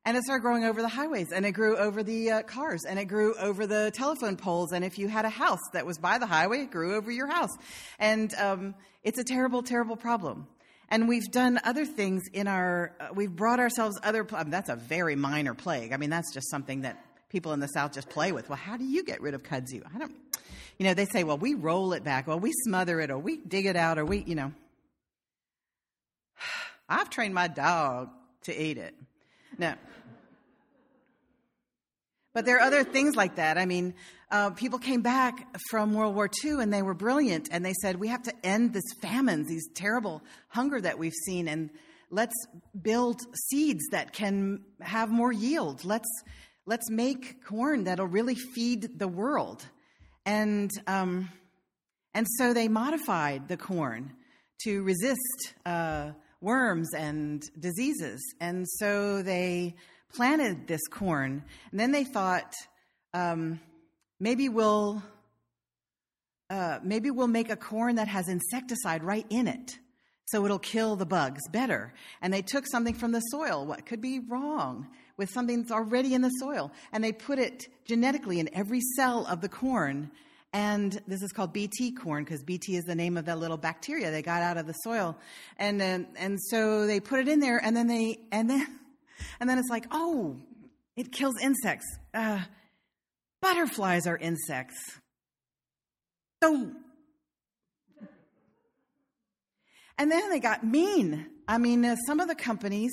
And 0.05 0.15
it 0.15 0.23
started 0.23 0.41
growing 0.41 0.63
over 0.63 0.81
the 0.81 0.87
highways, 0.87 1.31
and 1.31 1.45
it 1.45 1.51
grew 1.51 1.77
over 1.77 2.03
the 2.03 2.31
uh, 2.31 2.41
cars, 2.43 2.85
and 2.87 2.97
it 2.97 3.05
grew 3.05 3.35
over 3.37 3.67
the 3.67 3.91
telephone 3.93 4.37
poles. 4.37 4.71
And 4.71 4.83
if 4.85 4.97
you 4.97 5.07
had 5.07 5.25
a 5.25 5.29
house 5.29 5.59
that 5.73 5.85
was 5.85 5.97
by 5.97 6.17
the 6.17 6.25
highway, 6.25 6.61
it 6.61 6.71
grew 6.71 6.95
over 6.95 7.11
your 7.11 7.27
house. 7.27 7.55
And 7.99 8.33
um, 8.35 8.75
it's 9.03 9.19
a 9.19 9.23
terrible, 9.23 9.61
terrible 9.61 9.97
problem. 9.97 10.47
And 10.89 11.07
we've 11.07 11.29
done 11.29 11.59
other 11.63 11.85
things 11.85 12.23
in 12.33 12.47
our, 12.47 12.95
uh, 12.99 13.09
we've 13.13 13.35
brought 13.35 13.59
ourselves 13.59 13.99
other, 14.01 14.25
I 14.33 14.43
mean, 14.43 14.51
that's 14.51 14.69
a 14.69 14.75
very 14.75 15.15
minor 15.15 15.53
plague. 15.53 15.93
I 15.93 15.97
mean, 15.97 16.09
that's 16.09 16.33
just 16.33 16.49
something 16.49 16.81
that 16.81 17.05
people 17.29 17.53
in 17.53 17.59
the 17.59 17.67
South 17.67 17.93
just 17.93 18.09
play 18.09 18.31
with. 18.31 18.49
Well, 18.49 18.57
how 18.57 18.77
do 18.77 18.85
you 18.85 19.03
get 19.03 19.21
rid 19.21 19.35
of 19.35 19.43
kudzu? 19.43 19.83
I 19.93 19.99
don't, 19.99 20.15
you 20.79 20.85
know, 20.85 20.95
they 20.95 21.05
say, 21.05 21.23
well, 21.23 21.37
we 21.37 21.53
roll 21.53 21.93
it 21.93 22.03
back, 22.03 22.25
well, 22.25 22.39
we 22.39 22.51
smother 22.63 22.99
it, 23.01 23.11
or 23.11 23.19
we 23.19 23.37
dig 23.37 23.67
it 23.67 23.75
out, 23.75 23.99
or 23.99 24.05
we, 24.05 24.23
you 24.25 24.35
know. 24.35 24.51
I've 26.89 27.11
trained 27.11 27.35
my 27.35 27.47
dog 27.47 28.09
to 28.43 28.59
eat 28.59 28.77
it. 28.77 28.95
No. 29.59 29.75
But 32.33 32.45
there 32.45 32.57
are 32.57 32.61
other 32.61 32.83
things 32.85 33.15
like 33.15 33.35
that. 33.35 33.57
I 33.57 33.65
mean, 33.65 33.93
uh, 34.31 34.51
people 34.51 34.79
came 34.79 35.01
back 35.01 35.47
from 35.69 35.93
World 35.93 36.15
War 36.15 36.29
II 36.43 36.61
and 36.61 36.71
they 36.71 36.81
were 36.81 36.93
brilliant, 36.93 37.49
and 37.51 37.65
they 37.65 37.73
said, 37.81 37.99
We 37.99 38.07
have 38.07 38.23
to 38.23 38.33
end 38.45 38.73
this 38.73 38.85
famines, 39.01 39.49
these 39.49 39.67
terrible 39.75 40.23
hunger 40.47 40.79
that 40.79 40.97
we've 40.97 41.13
seen, 41.25 41.49
and 41.49 41.69
let's 42.09 42.35
build 42.81 43.19
seeds 43.49 43.83
that 43.91 44.13
can 44.13 44.61
have 44.79 45.09
more 45.09 45.33
yield. 45.33 45.83
Let's, 45.83 46.09
let's 46.65 46.89
make 46.89 47.43
corn 47.43 47.83
that'll 47.83 48.07
really 48.07 48.35
feed 48.35 48.97
the 48.97 49.07
world. 49.07 49.65
And, 50.25 50.71
um, 50.87 51.29
and 52.13 52.27
so 52.37 52.53
they 52.53 52.69
modified 52.69 53.49
the 53.49 53.57
corn 53.57 54.13
to 54.63 54.83
resist 54.83 55.53
uh, 55.65 56.11
worms 56.41 56.93
and 56.93 57.43
diseases. 57.59 58.21
And 58.39 58.67
so 58.67 59.21
they 59.21 59.75
planted 60.13 60.67
this 60.67 60.87
corn. 60.89 61.43
And 61.71 61.79
then 61.79 61.91
they 61.91 62.03
thought, 62.03 62.53
um, 63.13 63.59
maybe 64.19 64.49
we'll 64.49 65.01
uh, 66.49 66.79
maybe 66.83 67.11
we'll 67.11 67.27
make 67.27 67.51
a 67.51 67.55
corn 67.55 67.95
that 67.95 68.07
has 68.07 68.27
insecticide 68.27 69.03
right 69.03 69.25
in 69.29 69.47
it 69.47 69.77
so 70.25 70.45
it'll 70.45 70.59
kill 70.59 70.95
the 70.95 71.05
bugs 71.05 71.47
better 71.49 71.93
and 72.21 72.33
they 72.33 72.41
took 72.41 72.65
something 72.65 72.93
from 72.93 73.11
the 73.11 73.19
soil 73.19 73.65
what 73.65 73.85
could 73.85 74.01
be 74.01 74.19
wrong 74.19 74.87
with 75.17 75.29
something 75.29 75.61
that's 75.61 75.71
already 75.71 76.13
in 76.13 76.21
the 76.21 76.29
soil 76.39 76.71
and 76.91 77.03
they 77.03 77.11
put 77.11 77.37
it 77.37 77.67
genetically 77.85 78.39
in 78.39 78.49
every 78.53 78.81
cell 78.95 79.25
of 79.27 79.41
the 79.41 79.49
corn 79.49 80.09
and 80.51 81.01
this 81.07 81.21
is 81.21 81.31
called 81.31 81.53
bt 81.53 81.91
corn 81.91 82.23
because 82.23 82.43
bt 82.43 82.75
is 82.75 82.85
the 82.85 82.95
name 82.95 83.17
of 83.17 83.25
that 83.25 83.37
little 83.37 83.57
bacteria 83.57 84.09
they 84.11 84.21
got 84.21 84.41
out 84.41 84.57
of 84.57 84.65
the 84.65 84.73
soil 84.73 85.15
and 85.57 85.81
uh, 85.81 85.99
and 86.15 86.39
so 86.41 86.87
they 86.87 86.99
put 86.99 87.19
it 87.19 87.27
in 87.27 87.39
there 87.39 87.63
and 87.63 87.75
then 87.75 87.87
they 87.87 88.17
and 88.31 88.49
then 88.49 88.65
and 89.39 89.49
then 89.49 89.57
it's 89.57 89.69
like 89.69 89.85
oh 89.91 90.35
it 90.95 91.11
kills 91.11 91.35
insects 91.41 91.85
uh, 92.13 92.39
Butterflies 93.41 94.05
are 94.05 94.17
insects. 94.17 94.99
So, 96.43 96.71
and 99.97 100.11
then 100.11 100.29
they 100.29 100.39
got 100.39 100.65
mean. 100.65 101.27
I 101.47 101.57
mean, 101.57 101.85
uh, 101.85 101.95
some 102.05 102.19
of 102.19 102.27
the 102.27 102.35
companies 102.35 102.91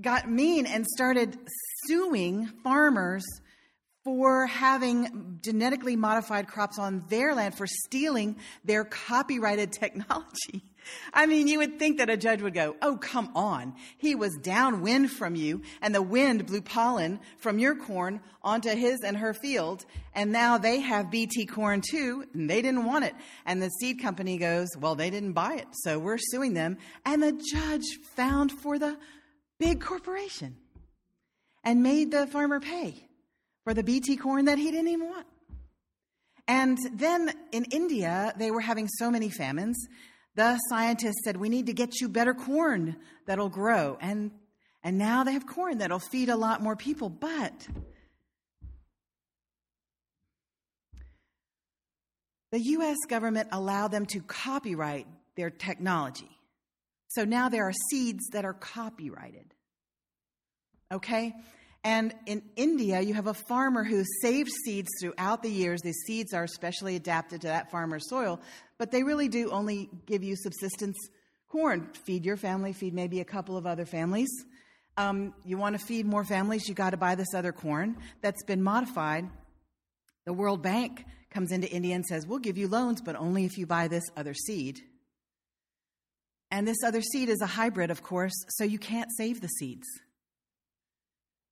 got 0.00 0.30
mean 0.30 0.66
and 0.66 0.86
started 0.86 1.38
suing 1.86 2.46
farmers 2.62 3.24
for 4.06 4.46
having 4.46 5.40
genetically 5.42 5.96
modified 5.96 6.46
crops 6.46 6.78
on 6.78 7.04
their 7.08 7.34
land 7.34 7.56
for 7.56 7.66
stealing 7.66 8.36
their 8.64 8.84
copyrighted 8.84 9.72
technology. 9.72 10.62
I 11.12 11.26
mean, 11.26 11.48
you 11.48 11.58
would 11.58 11.80
think 11.80 11.98
that 11.98 12.08
a 12.08 12.16
judge 12.16 12.40
would 12.40 12.54
go, 12.54 12.76
Oh, 12.80 12.96
come 12.96 13.32
on. 13.34 13.74
He 13.98 14.14
was 14.14 14.38
downwind 14.40 15.10
from 15.10 15.34
you, 15.34 15.62
and 15.82 15.92
the 15.92 16.02
wind 16.02 16.46
blew 16.46 16.62
pollen 16.62 17.18
from 17.38 17.58
your 17.58 17.74
corn 17.74 18.20
onto 18.44 18.68
his 18.68 19.00
and 19.02 19.16
her 19.16 19.34
field, 19.34 19.84
and 20.14 20.30
now 20.30 20.56
they 20.56 20.78
have 20.78 21.10
BT 21.10 21.46
corn 21.46 21.80
too, 21.80 22.26
and 22.32 22.48
they 22.48 22.62
didn't 22.62 22.84
want 22.84 23.06
it. 23.06 23.14
And 23.44 23.60
the 23.60 23.70
seed 23.70 24.00
company 24.00 24.38
goes, 24.38 24.68
Well, 24.78 24.94
they 24.94 25.10
didn't 25.10 25.32
buy 25.32 25.54
it, 25.54 25.66
so 25.82 25.98
we're 25.98 26.18
suing 26.18 26.54
them. 26.54 26.78
And 27.04 27.24
the 27.24 27.32
judge 27.32 27.98
found 28.14 28.52
for 28.52 28.78
the 28.78 28.96
big 29.58 29.80
corporation 29.80 30.58
and 31.64 31.82
made 31.82 32.12
the 32.12 32.28
farmer 32.28 32.60
pay 32.60 33.05
for 33.66 33.74
the 33.74 33.82
BT 33.82 34.16
corn 34.16 34.44
that 34.44 34.58
he 34.58 34.70
didn't 34.70 34.86
even 34.86 35.08
want. 35.08 35.26
And 36.46 36.78
then 36.92 37.32
in 37.50 37.64
India, 37.64 38.32
they 38.36 38.52
were 38.52 38.60
having 38.60 38.86
so 38.86 39.10
many 39.10 39.28
famines 39.28 39.76
the 40.36 40.58
scientists 40.68 41.24
said, 41.24 41.36
We 41.38 41.48
need 41.48 41.66
to 41.66 41.72
get 41.72 42.00
you 42.00 42.08
better 42.08 42.34
corn 42.34 42.96
that'll 43.24 43.48
grow. 43.48 43.98
And, 44.00 44.30
and 44.84 44.98
now 44.98 45.24
they 45.24 45.32
have 45.32 45.46
corn 45.46 45.78
that'll 45.78 45.98
feed 45.98 46.28
a 46.28 46.36
lot 46.36 46.62
more 46.62 46.76
people. 46.76 47.08
But 47.08 47.66
the 52.52 52.60
US 52.60 52.98
government 53.08 53.48
allowed 53.50 53.88
them 53.88 54.06
to 54.06 54.20
copyright 54.20 55.06
their 55.36 55.50
technology. 55.50 56.30
So 57.08 57.24
now 57.24 57.48
there 57.48 57.64
are 57.64 57.74
seeds 57.90 58.28
that 58.32 58.44
are 58.44 58.54
copyrighted. 58.54 59.54
Okay? 60.92 61.34
And 61.84 62.14
in 62.26 62.42
India, 62.56 63.00
you 63.00 63.14
have 63.14 63.28
a 63.28 63.34
farmer 63.34 63.84
who 63.84 64.04
saves 64.20 64.50
seeds 64.64 64.88
throughout 65.00 65.42
the 65.42 65.50
years. 65.50 65.80
These 65.82 66.02
seeds 66.06 66.34
are 66.34 66.46
specially 66.46 66.96
adapted 66.96 67.42
to 67.42 67.46
that 67.46 67.70
farmer's 67.70 68.08
soil, 68.08 68.40
but 68.78 68.90
they 68.90 69.02
really 69.02 69.28
do 69.28 69.50
only 69.50 69.88
give 70.04 70.24
you 70.24 70.34
subsistence 70.36 70.96
corn. 71.48 71.88
Feed 72.04 72.24
your 72.24 72.36
family, 72.36 72.72
feed 72.72 72.92
maybe 72.92 73.20
a 73.20 73.24
couple 73.24 73.56
of 73.56 73.66
other 73.66 73.86
families. 73.86 74.28
Um, 74.96 75.34
you 75.44 75.58
want 75.58 75.78
to 75.78 75.84
feed 75.84 76.06
more 76.06 76.24
families, 76.24 76.68
you 76.68 76.74
got 76.74 76.90
to 76.90 76.96
buy 76.96 77.14
this 77.14 77.34
other 77.34 77.52
corn 77.52 77.98
that's 78.22 78.42
been 78.44 78.62
modified. 78.62 79.28
The 80.24 80.32
World 80.32 80.62
Bank 80.62 81.04
comes 81.30 81.52
into 81.52 81.70
India 81.70 81.94
and 81.94 82.04
says, 82.04 82.26
We'll 82.26 82.38
give 82.38 82.58
you 82.58 82.66
loans, 82.66 83.00
but 83.02 83.14
only 83.14 83.44
if 83.44 83.58
you 83.58 83.66
buy 83.66 83.88
this 83.88 84.04
other 84.16 84.34
seed. 84.34 84.80
And 86.50 86.66
this 86.66 86.82
other 86.84 87.02
seed 87.02 87.28
is 87.28 87.40
a 87.42 87.46
hybrid, 87.46 87.90
of 87.90 88.02
course, 88.02 88.34
so 88.48 88.64
you 88.64 88.78
can't 88.78 89.10
save 89.16 89.40
the 89.40 89.48
seeds 89.48 89.86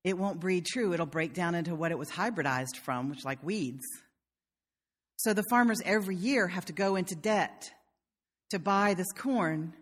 it 0.05 0.19
won't 0.19 0.39
breed 0.39 0.67
true. 0.67 0.93
It'll 0.93 1.07
break 1.07 1.33
down 1.33 1.55
into 1.55 1.75
what 1.75 1.91
it 1.91 1.99
was 1.99 2.11
hybridized 2.11 2.77
from, 2.77 3.09
which 3.09 3.25
like 3.25 3.43
weeds. 3.43 3.85
So 5.17 5.33
the 5.33 5.45
farmers 5.49 5.81
every 5.85 6.17
year 6.17 6.47
have 6.47 6.67
to 6.67 6.75
go 6.75 6.97
into 6.97 7.15
debt 7.15 7.73
to 8.51 8.59
buy 8.59 8.95
this 8.95 9.11
corn. 9.17 9.73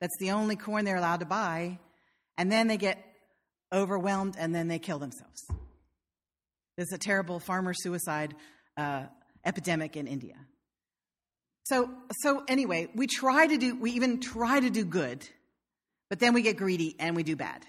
That's 0.00 0.16
the 0.18 0.32
only 0.32 0.56
corn 0.56 0.84
they're 0.84 0.96
allowed 0.96 1.20
to 1.20 1.26
buy. 1.26 1.78
And 2.36 2.50
then 2.50 2.66
they 2.66 2.76
get 2.76 3.02
overwhelmed 3.72 4.34
and 4.38 4.52
then 4.54 4.66
they 4.66 4.80
kill 4.80 4.98
themselves. 4.98 5.46
There's 6.76 6.92
a 6.92 6.98
terrible 6.98 7.38
farmer 7.38 7.74
suicide 7.74 8.34
uh, 8.76 9.04
epidemic 9.44 9.96
in 9.96 10.06
India. 10.06 10.36
So, 11.64 11.90
so 12.22 12.44
anyway, 12.48 12.88
we 12.94 13.06
try 13.06 13.46
to 13.46 13.58
do, 13.58 13.78
we 13.78 13.92
even 13.92 14.20
try 14.20 14.58
to 14.58 14.70
do 14.70 14.84
good, 14.84 15.28
but 16.08 16.18
then 16.18 16.32
we 16.34 16.42
get 16.42 16.56
greedy 16.56 16.96
and 16.98 17.14
we 17.14 17.22
do 17.22 17.36
bad. 17.36 17.64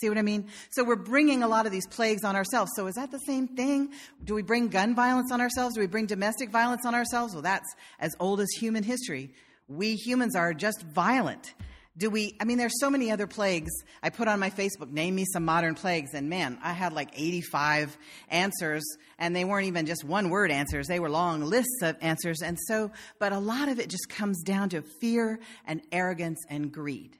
See 0.00 0.08
what 0.08 0.16
I 0.16 0.22
mean? 0.22 0.48
So 0.70 0.82
we're 0.82 0.96
bringing 0.96 1.42
a 1.42 1.48
lot 1.48 1.66
of 1.66 1.72
these 1.72 1.86
plagues 1.86 2.24
on 2.24 2.34
ourselves. 2.34 2.72
So 2.74 2.86
is 2.86 2.94
that 2.94 3.10
the 3.10 3.18
same 3.18 3.48
thing? 3.48 3.92
Do 4.24 4.34
we 4.34 4.40
bring 4.40 4.68
gun 4.68 4.94
violence 4.94 5.30
on 5.30 5.42
ourselves? 5.42 5.74
Do 5.74 5.82
we 5.82 5.86
bring 5.86 6.06
domestic 6.06 6.48
violence 6.48 6.86
on 6.86 6.94
ourselves? 6.94 7.34
Well, 7.34 7.42
that's 7.42 7.68
as 7.98 8.14
old 8.18 8.40
as 8.40 8.48
human 8.58 8.82
history. 8.82 9.34
We 9.68 9.96
humans 9.96 10.36
are 10.36 10.54
just 10.54 10.82
violent. 10.82 11.52
Do 11.98 12.08
we, 12.08 12.34
I 12.40 12.44
mean, 12.44 12.56
there's 12.56 12.80
so 12.80 12.88
many 12.88 13.10
other 13.10 13.26
plagues. 13.26 13.70
I 14.02 14.08
put 14.08 14.26
on 14.26 14.40
my 14.40 14.48
Facebook, 14.48 14.90
name 14.90 15.16
me 15.16 15.26
some 15.30 15.44
modern 15.44 15.74
plagues, 15.74 16.14
and 16.14 16.30
man, 16.30 16.58
I 16.62 16.72
had 16.72 16.94
like 16.94 17.10
85 17.14 17.98
answers, 18.30 18.84
and 19.18 19.36
they 19.36 19.44
weren't 19.44 19.66
even 19.66 19.84
just 19.84 20.02
one 20.02 20.30
word 20.30 20.50
answers, 20.50 20.86
they 20.86 20.98
were 20.98 21.10
long 21.10 21.42
lists 21.42 21.82
of 21.82 21.96
answers. 22.00 22.40
And 22.42 22.56
so, 22.68 22.90
but 23.18 23.32
a 23.32 23.38
lot 23.38 23.68
of 23.68 23.78
it 23.80 23.90
just 23.90 24.08
comes 24.08 24.42
down 24.42 24.70
to 24.70 24.82
fear 25.00 25.40
and 25.66 25.82
arrogance 25.92 26.38
and 26.48 26.72
greed. 26.72 27.18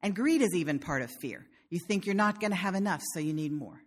And 0.00 0.14
greed 0.14 0.42
is 0.42 0.54
even 0.54 0.78
part 0.78 1.02
of 1.02 1.10
fear. 1.20 1.44
You 1.70 1.78
think 1.78 2.04
you're 2.04 2.14
not 2.14 2.40
going 2.40 2.50
to 2.50 2.56
have 2.56 2.74
enough, 2.74 3.00
so 3.14 3.20
you 3.20 3.32
need 3.32 3.52
more. 3.52 3.80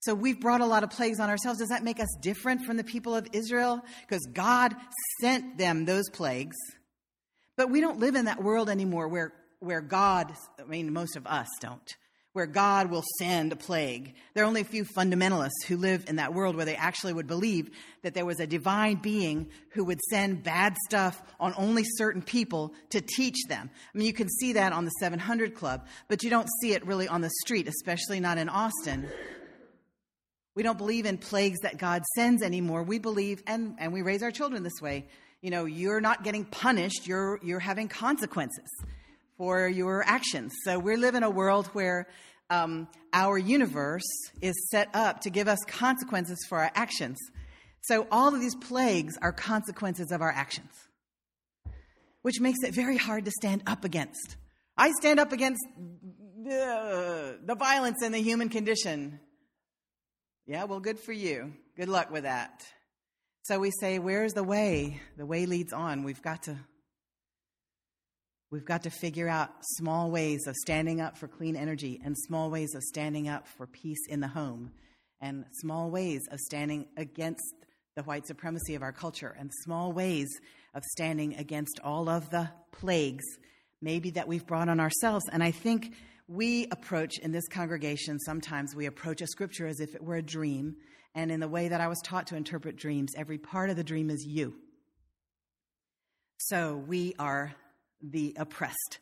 So 0.00 0.14
we've 0.14 0.40
brought 0.40 0.60
a 0.60 0.66
lot 0.66 0.82
of 0.82 0.90
plagues 0.90 1.20
on 1.20 1.30
ourselves. 1.30 1.60
Does 1.60 1.68
that 1.68 1.84
make 1.84 2.00
us 2.00 2.08
different 2.20 2.64
from 2.64 2.76
the 2.76 2.84
people 2.84 3.14
of 3.14 3.28
Israel? 3.32 3.82
Because 4.00 4.26
God 4.32 4.74
sent 5.20 5.58
them 5.58 5.84
those 5.84 6.08
plagues. 6.10 6.56
But 7.56 7.70
we 7.70 7.80
don't 7.80 8.00
live 8.00 8.16
in 8.16 8.24
that 8.24 8.42
world 8.42 8.68
anymore 8.68 9.06
where, 9.06 9.32
where 9.60 9.80
God, 9.80 10.32
I 10.58 10.64
mean, 10.64 10.92
most 10.92 11.14
of 11.14 11.26
us 11.26 11.48
don't, 11.60 11.96
where 12.32 12.46
God 12.46 12.90
will 12.90 13.04
send 13.18 13.52
a 13.52 13.56
plague. 13.56 14.14
There 14.32 14.42
are 14.42 14.46
only 14.46 14.62
a 14.62 14.64
few 14.64 14.84
fundamentalists 14.84 15.64
who 15.66 15.76
live 15.76 16.04
in 16.08 16.16
that 16.16 16.32
world 16.32 16.56
where 16.56 16.64
they 16.64 16.76
actually 16.76 17.12
would 17.12 17.26
believe 17.26 17.70
that 18.02 18.14
there 18.14 18.24
was 18.24 18.40
a 18.40 18.46
divine 18.46 18.96
being 18.96 19.50
who 19.72 19.84
would 19.84 20.00
send 20.08 20.42
bad 20.42 20.74
stuff 20.88 21.22
on 21.38 21.52
only 21.58 21.84
certain 21.84 22.22
people 22.22 22.72
to 22.90 23.02
teach 23.02 23.36
them. 23.48 23.68
I 23.94 23.98
mean, 23.98 24.06
you 24.06 24.14
can 24.14 24.30
see 24.30 24.54
that 24.54 24.72
on 24.72 24.86
the 24.86 24.90
700 24.92 25.54
Club, 25.54 25.86
but 26.08 26.22
you 26.22 26.30
don't 26.30 26.48
see 26.62 26.72
it 26.72 26.86
really 26.86 27.06
on 27.06 27.20
the 27.20 27.30
street, 27.42 27.68
especially 27.68 28.18
not 28.18 28.38
in 28.38 28.48
Austin. 28.48 29.06
We 30.54 30.62
don't 30.62 30.78
believe 30.78 31.04
in 31.04 31.18
plagues 31.18 31.60
that 31.60 31.76
God 31.76 32.02
sends 32.14 32.42
anymore. 32.42 32.82
We 32.82 32.98
believe, 32.98 33.42
and, 33.46 33.76
and 33.78 33.92
we 33.92 34.00
raise 34.00 34.22
our 34.22 34.30
children 34.30 34.62
this 34.62 34.80
way. 34.80 35.06
You 35.42 35.50
know, 35.50 35.66
you're 35.66 36.00
not 36.00 36.24
getting 36.24 36.44
punished, 36.44 37.06
you're, 37.06 37.40
you're 37.42 37.60
having 37.60 37.88
consequences 37.88 38.68
for 39.36 39.68
your 39.68 40.04
actions. 40.06 40.52
So 40.64 40.78
we 40.78 40.96
live 40.96 41.14
in 41.14 41.22
a 41.22 41.30
world 41.30 41.66
where 41.68 42.06
um, 42.50 42.88
our 43.12 43.38
universe 43.38 44.02
is 44.40 44.54
set 44.70 44.88
up 44.94 45.20
to 45.22 45.30
give 45.30 45.48
us 45.48 45.58
consequences 45.66 46.38
for 46.48 46.58
our 46.58 46.70
actions. 46.74 47.18
So 47.82 48.06
all 48.10 48.34
of 48.34 48.40
these 48.40 48.54
plagues 48.56 49.16
are 49.22 49.32
consequences 49.32 50.12
of 50.12 50.20
our 50.22 50.30
actions. 50.30 50.70
which 52.22 52.40
makes 52.40 52.62
it 52.62 52.72
very 52.74 52.96
hard 52.96 53.24
to 53.24 53.30
stand 53.32 53.62
up 53.66 53.84
against. 53.84 54.36
I 54.76 54.92
stand 55.00 55.18
up 55.18 55.32
against 55.32 55.60
uh, 55.76 57.34
the 57.44 57.56
violence 57.58 58.02
in 58.02 58.12
the 58.12 58.18
human 58.22 58.48
condition. 58.48 59.18
Yeah, 60.46 60.64
well, 60.64 60.80
good 60.80 60.98
for 61.00 61.12
you. 61.12 61.52
Good 61.76 61.88
luck 61.88 62.10
with 62.10 62.22
that. 62.24 62.64
So 63.42 63.58
we 63.58 63.70
say, 63.80 63.98
Where's 63.98 64.34
the 64.34 64.44
way? 64.44 65.00
The 65.16 65.26
way 65.26 65.46
leads 65.46 65.72
on. 65.72 66.04
We've 66.04 66.22
got 66.22 66.44
to. 66.44 66.56
We've 68.52 68.66
got 68.66 68.82
to 68.82 68.90
figure 68.90 69.30
out 69.30 69.48
small 69.62 70.10
ways 70.10 70.46
of 70.46 70.54
standing 70.56 71.00
up 71.00 71.16
for 71.16 71.26
clean 71.26 71.56
energy 71.56 71.98
and 72.04 72.14
small 72.14 72.50
ways 72.50 72.74
of 72.74 72.82
standing 72.82 73.26
up 73.26 73.48
for 73.48 73.66
peace 73.66 74.06
in 74.10 74.20
the 74.20 74.28
home 74.28 74.72
and 75.22 75.46
small 75.62 75.90
ways 75.90 76.20
of 76.30 76.38
standing 76.38 76.86
against 76.98 77.54
the 77.96 78.02
white 78.02 78.26
supremacy 78.26 78.74
of 78.74 78.82
our 78.82 78.92
culture 78.92 79.34
and 79.38 79.50
small 79.64 79.90
ways 79.90 80.28
of 80.74 80.84
standing 80.84 81.34
against 81.36 81.80
all 81.82 82.10
of 82.10 82.28
the 82.28 82.46
plagues 82.72 83.24
maybe 83.80 84.10
that 84.10 84.28
we've 84.28 84.46
brought 84.46 84.68
on 84.68 84.80
ourselves. 84.80 85.24
And 85.32 85.42
I 85.42 85.50
think 85.50 85.94
we 86.28 86.66
approach 86.70 87.18
in 87.20 87.32
this 87.32 87.48
congregation, 87.48 88.18
sometimes 88.18 88.76
we 88.76 88.84
approach 88.84 89.22
a 89.22 89.26
scripture 89.28 89.66
as 89.66 89.80
if 89.80 89.94
it 89.94 90.04
were 90.04 90.16
a 90.16 90.22
dream. 90.22 90.76
And 91.14 91.32
in 91.32 91.40
the 91.40 91.48
way 91.48 91.68
that 91.68 91.80
I 91.80 91.88
was 91.88 92.02
taught 92.02 92.26
to 92.26 92.36
interpret 92.36 92.76
dreams, 92.76 93.14
every 93.16 93.38
part 93.38 93.70
of 93.70 93.76
the 93.76 93.84
dream 93.84 94.10
is 94.10 94.26
you. 94.26 94.52
So 96.36 96.76
we 96.76 97.14
are 97.18 97.54
the 98.02 98.34
oppressed 98.38 98.98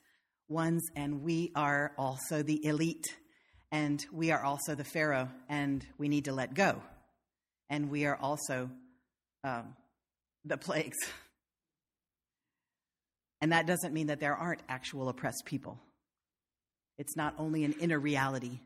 ones, 0.48 0.82
and 0.96 1.22
we 1.22 1.52
are 1.54 1.92
also 1.96 2.42
the 2.42 2.64
elite, 2.64 3.06
and 3.72 4.04
we 4.12 4.30
are 4.30 4.42
also 4.42 4.74
the 4.74 4.84
Pharaoh, 4.84 5.28
and 5.48 5.86
we 5.96 6.08
need 6.08 6.26
to 6.26 6.32
let 6.32 6.54
go. 6.54 6.82
And 7.70 7.90
we 7.90 8.04
are 8.04 8.16
also 8.16 8.70
um, 9.44 9.74
the 10.44 10.56
plagues. 10.56 10.98
And 13.42 13.52
that 13.52 13.66
doesn't 13.66 13.94
mean 13.94 14.08
that 14.08 14.20
there 14.20 14.36
aren't 14.36 14.60
actual 14.68 15.08
oppressed 15.08 15.44
people. 15.46 15.78
It's 16.98 17.16
not 17.16 17.32
only 17.38 17.64
an 17.64 17.72
inner 17.80 17.98
reality 17.98 18.60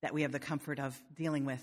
that 0.00 0.14
we 0.14 0.22
have 0.22 0.30
the 0.30 0.38
comfort 0.38 0.78
of 0.78 0.96
dealing 1.16 1.44
with 1.44 1.60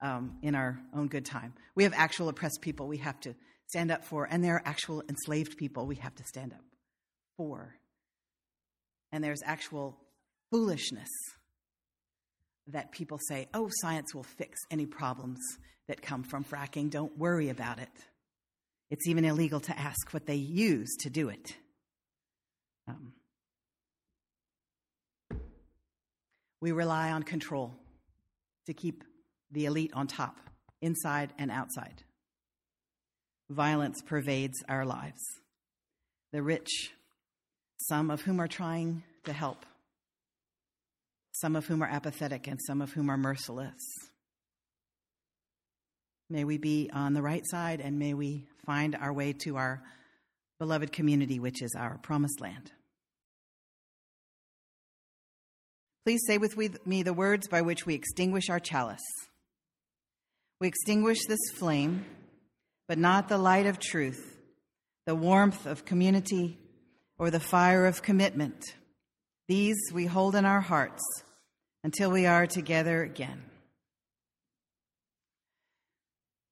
um, 0.00 0.38
in 0.40 0.54
our 0.54 0.80
own 0.94 1.08
good 1.08 1.26
time. 1.26 1.52
We 1.74 1.82
have 1.82 1.92
actual 1.94 2.30
oppressed 2.30 2.62
people 2.62 2.88
we 2.88 2.96
have 2.96 3.20
to 3.20 3.34
stand 3.66 3.90
up 3.90 4.06
for, 4.06 4.24
and 4.24 4.42
there 4.42 4.54
are 4.54 4.62
actual 4.64 5.02
enslaved 5.06 5.58
people 5.58 5.86
we 5.86 5.96
have 5.96 6.14
to 6.14 6.24
stand 6.24 6.54
up 6.54 6.62
for. 7.36 7.74
And 9.12 9.22
there's 9.22 9.42
actual 9.44 9.96
foolishness 10.50 11.08
that 12.68 12.92
people 12.92 13.18
say, 13.28 13.48
oh, 13.54 13.68
science 13.70 14.14
will 14.14 14.22
fix 14.22 14.58
any 14.70 14.86
problems 14.86 15.38
that 15.88 16.00
come 16.00 16.22
from 16.22 16.44
fracking. 16.44 16.90
Don't 16.90 17.16
worry 17.18 17.50
about 17.50 17.78
it. 17.78 17.90
It's 18.90 19.06
even 19.08 19.24
illegal 19.24 19.60
to 19.60 19.78
ask 19.78 20.12
what 20.12 20.26
they 20.26 20.36
use 20.36 20.96
to 21.00 21.10
do 21.10 21.28
it. 21.28 21.56
Um, 22.88 23.12
we 26.60 26.72
rely 26.72 27.10
on 27.10 27.22
control 27.22 27.74
to 28.66 28.72
keep 28.72 29.04
the 29.50 29.66
elite 29.66 29.92
on 29.94 30.06
top, 30.06 30.38
inside 30.80 31.32
and 31.38 31.50
outside. 31.50 32.02
Violence 33.50 34.00
pervades 34.02 34.62
our 34.68 34.86
lives. 34.86 35.20
The 36.32 36.42
rich, 36.42 36.92
some 37.78 38.10
of 38.10 38.22
whom 38.22 38.40
are 38.40 38.48
trying 38.48 39.02
to 39.24 39.32
help, 39.32 39.66
some 41.32 41.56
of 41.56 41.66
whom 41.66 41.82
are 41.82 41.88
apathetic, 41.88 42.46
and 42.46 42.60
some 42.66 42.80
of 42.80 42.92
whom 42.92 43.10
are 43.10 43.16
merciless. 43.16 43.74
May 46.30 46.44
we 46.44 46.58
be 46.58 46.90
on 46.92 47.12
the 47.12 47.22
right 47.22 47.42
side 47.44 47.80
and 47.80 47.98
may 47.98 48.14
we 48.14 48.46
find 48.64 48.96
our 48.96 49.12
way 49.12 49.34
to 49.44 49.56
our 49.56 49.82
beloved 50.58 50.90
community, 50.92 51.38
which 51.38 51.62
is 51.62 51.74
our 51.78 51.98
promised 51.98 52.40
land. 52.40 52.72
Please 56.04 56.22
say 56.26 56.38
with 56.38 56.56
me 56.86 57.02
the 57.02 57.12
words 57.12 57.48
by 57.48 57.62
which 57.62 57.86
we 57.86 57.94
extinguish 57.94 58.50
our 58.50 58.60
chalice. 58.60 59.04
We 60.60 60.68
extinguish 60.68 61.18
this 61.26 61.50
flame, 61.54 62.04
but 62.88 62.98
not 62.98 63.28
the 63.28 63.38
light 63.38 63.66
of 63.66 63.78
truth, 63.78 64.38
the 65.06 65.14
warmth 65.14 65.66
of 65.66 65.84
community, 65.84 66.58
or 67.18 67.30
the 67.30 67.40
fire 67.40 67.86
of 67.86 68.02
commitment. 68.02 68.74
These 69.48 69.76
we 69.92 70.06
hold 70.06 70.34
in 70.34 70.44
our 70.44 70.60
hearts 70.60 71.02
until 71.82 72.10
we 72.10 72.26
are 72.26 72.46
together 72.46 73.02
again. 73.02 73.42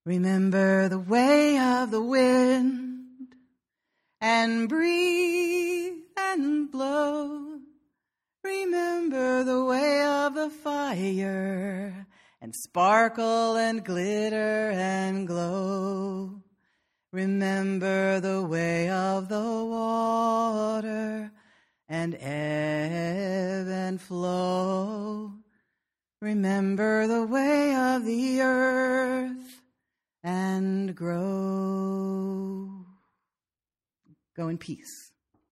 Remember 0.05 0.89
the 0.89 0.99
way 0.99 1.59
of 1.59 1.91
the 1.91 2.03
wind 2.03 3.07
and 4.21 4.69
breathe 4.69 5.95
and 6.17 6.71
blow. 6.71 7.61
Remember 8.45 9.45
the 9.45 9.65
way 9.65 10.05
of 10.05 10.35
the 10.35 10.51
fire 10.51 12.07
and 12.41 12.55
sparkle 12.55 13.57
and 13.57 13.85
glitter 13.85 14.73
and 14.75 15.29
glow. 15.29 16.42
Remember 17.13 18.21
the 18.21 18.41
way 18.41 18.89
of 18.89 19.29
the 19.29 19.39
water 19.39 21.31
and 21.87 22.15
ebb 22.15 23.69
and 23.69 24.01
flow. 24.01 25.33
Remember 26.23 27.07
the 27.07 27.27
way 27.27 27.77
of 27.77 28.07
the 28.07 28.41
earth 28.41 29.61
and 30.25 30.95
grow. 30.97 32.87
Go 34.35 34.49
in 34.49 34.57
peace. 34.57 35.12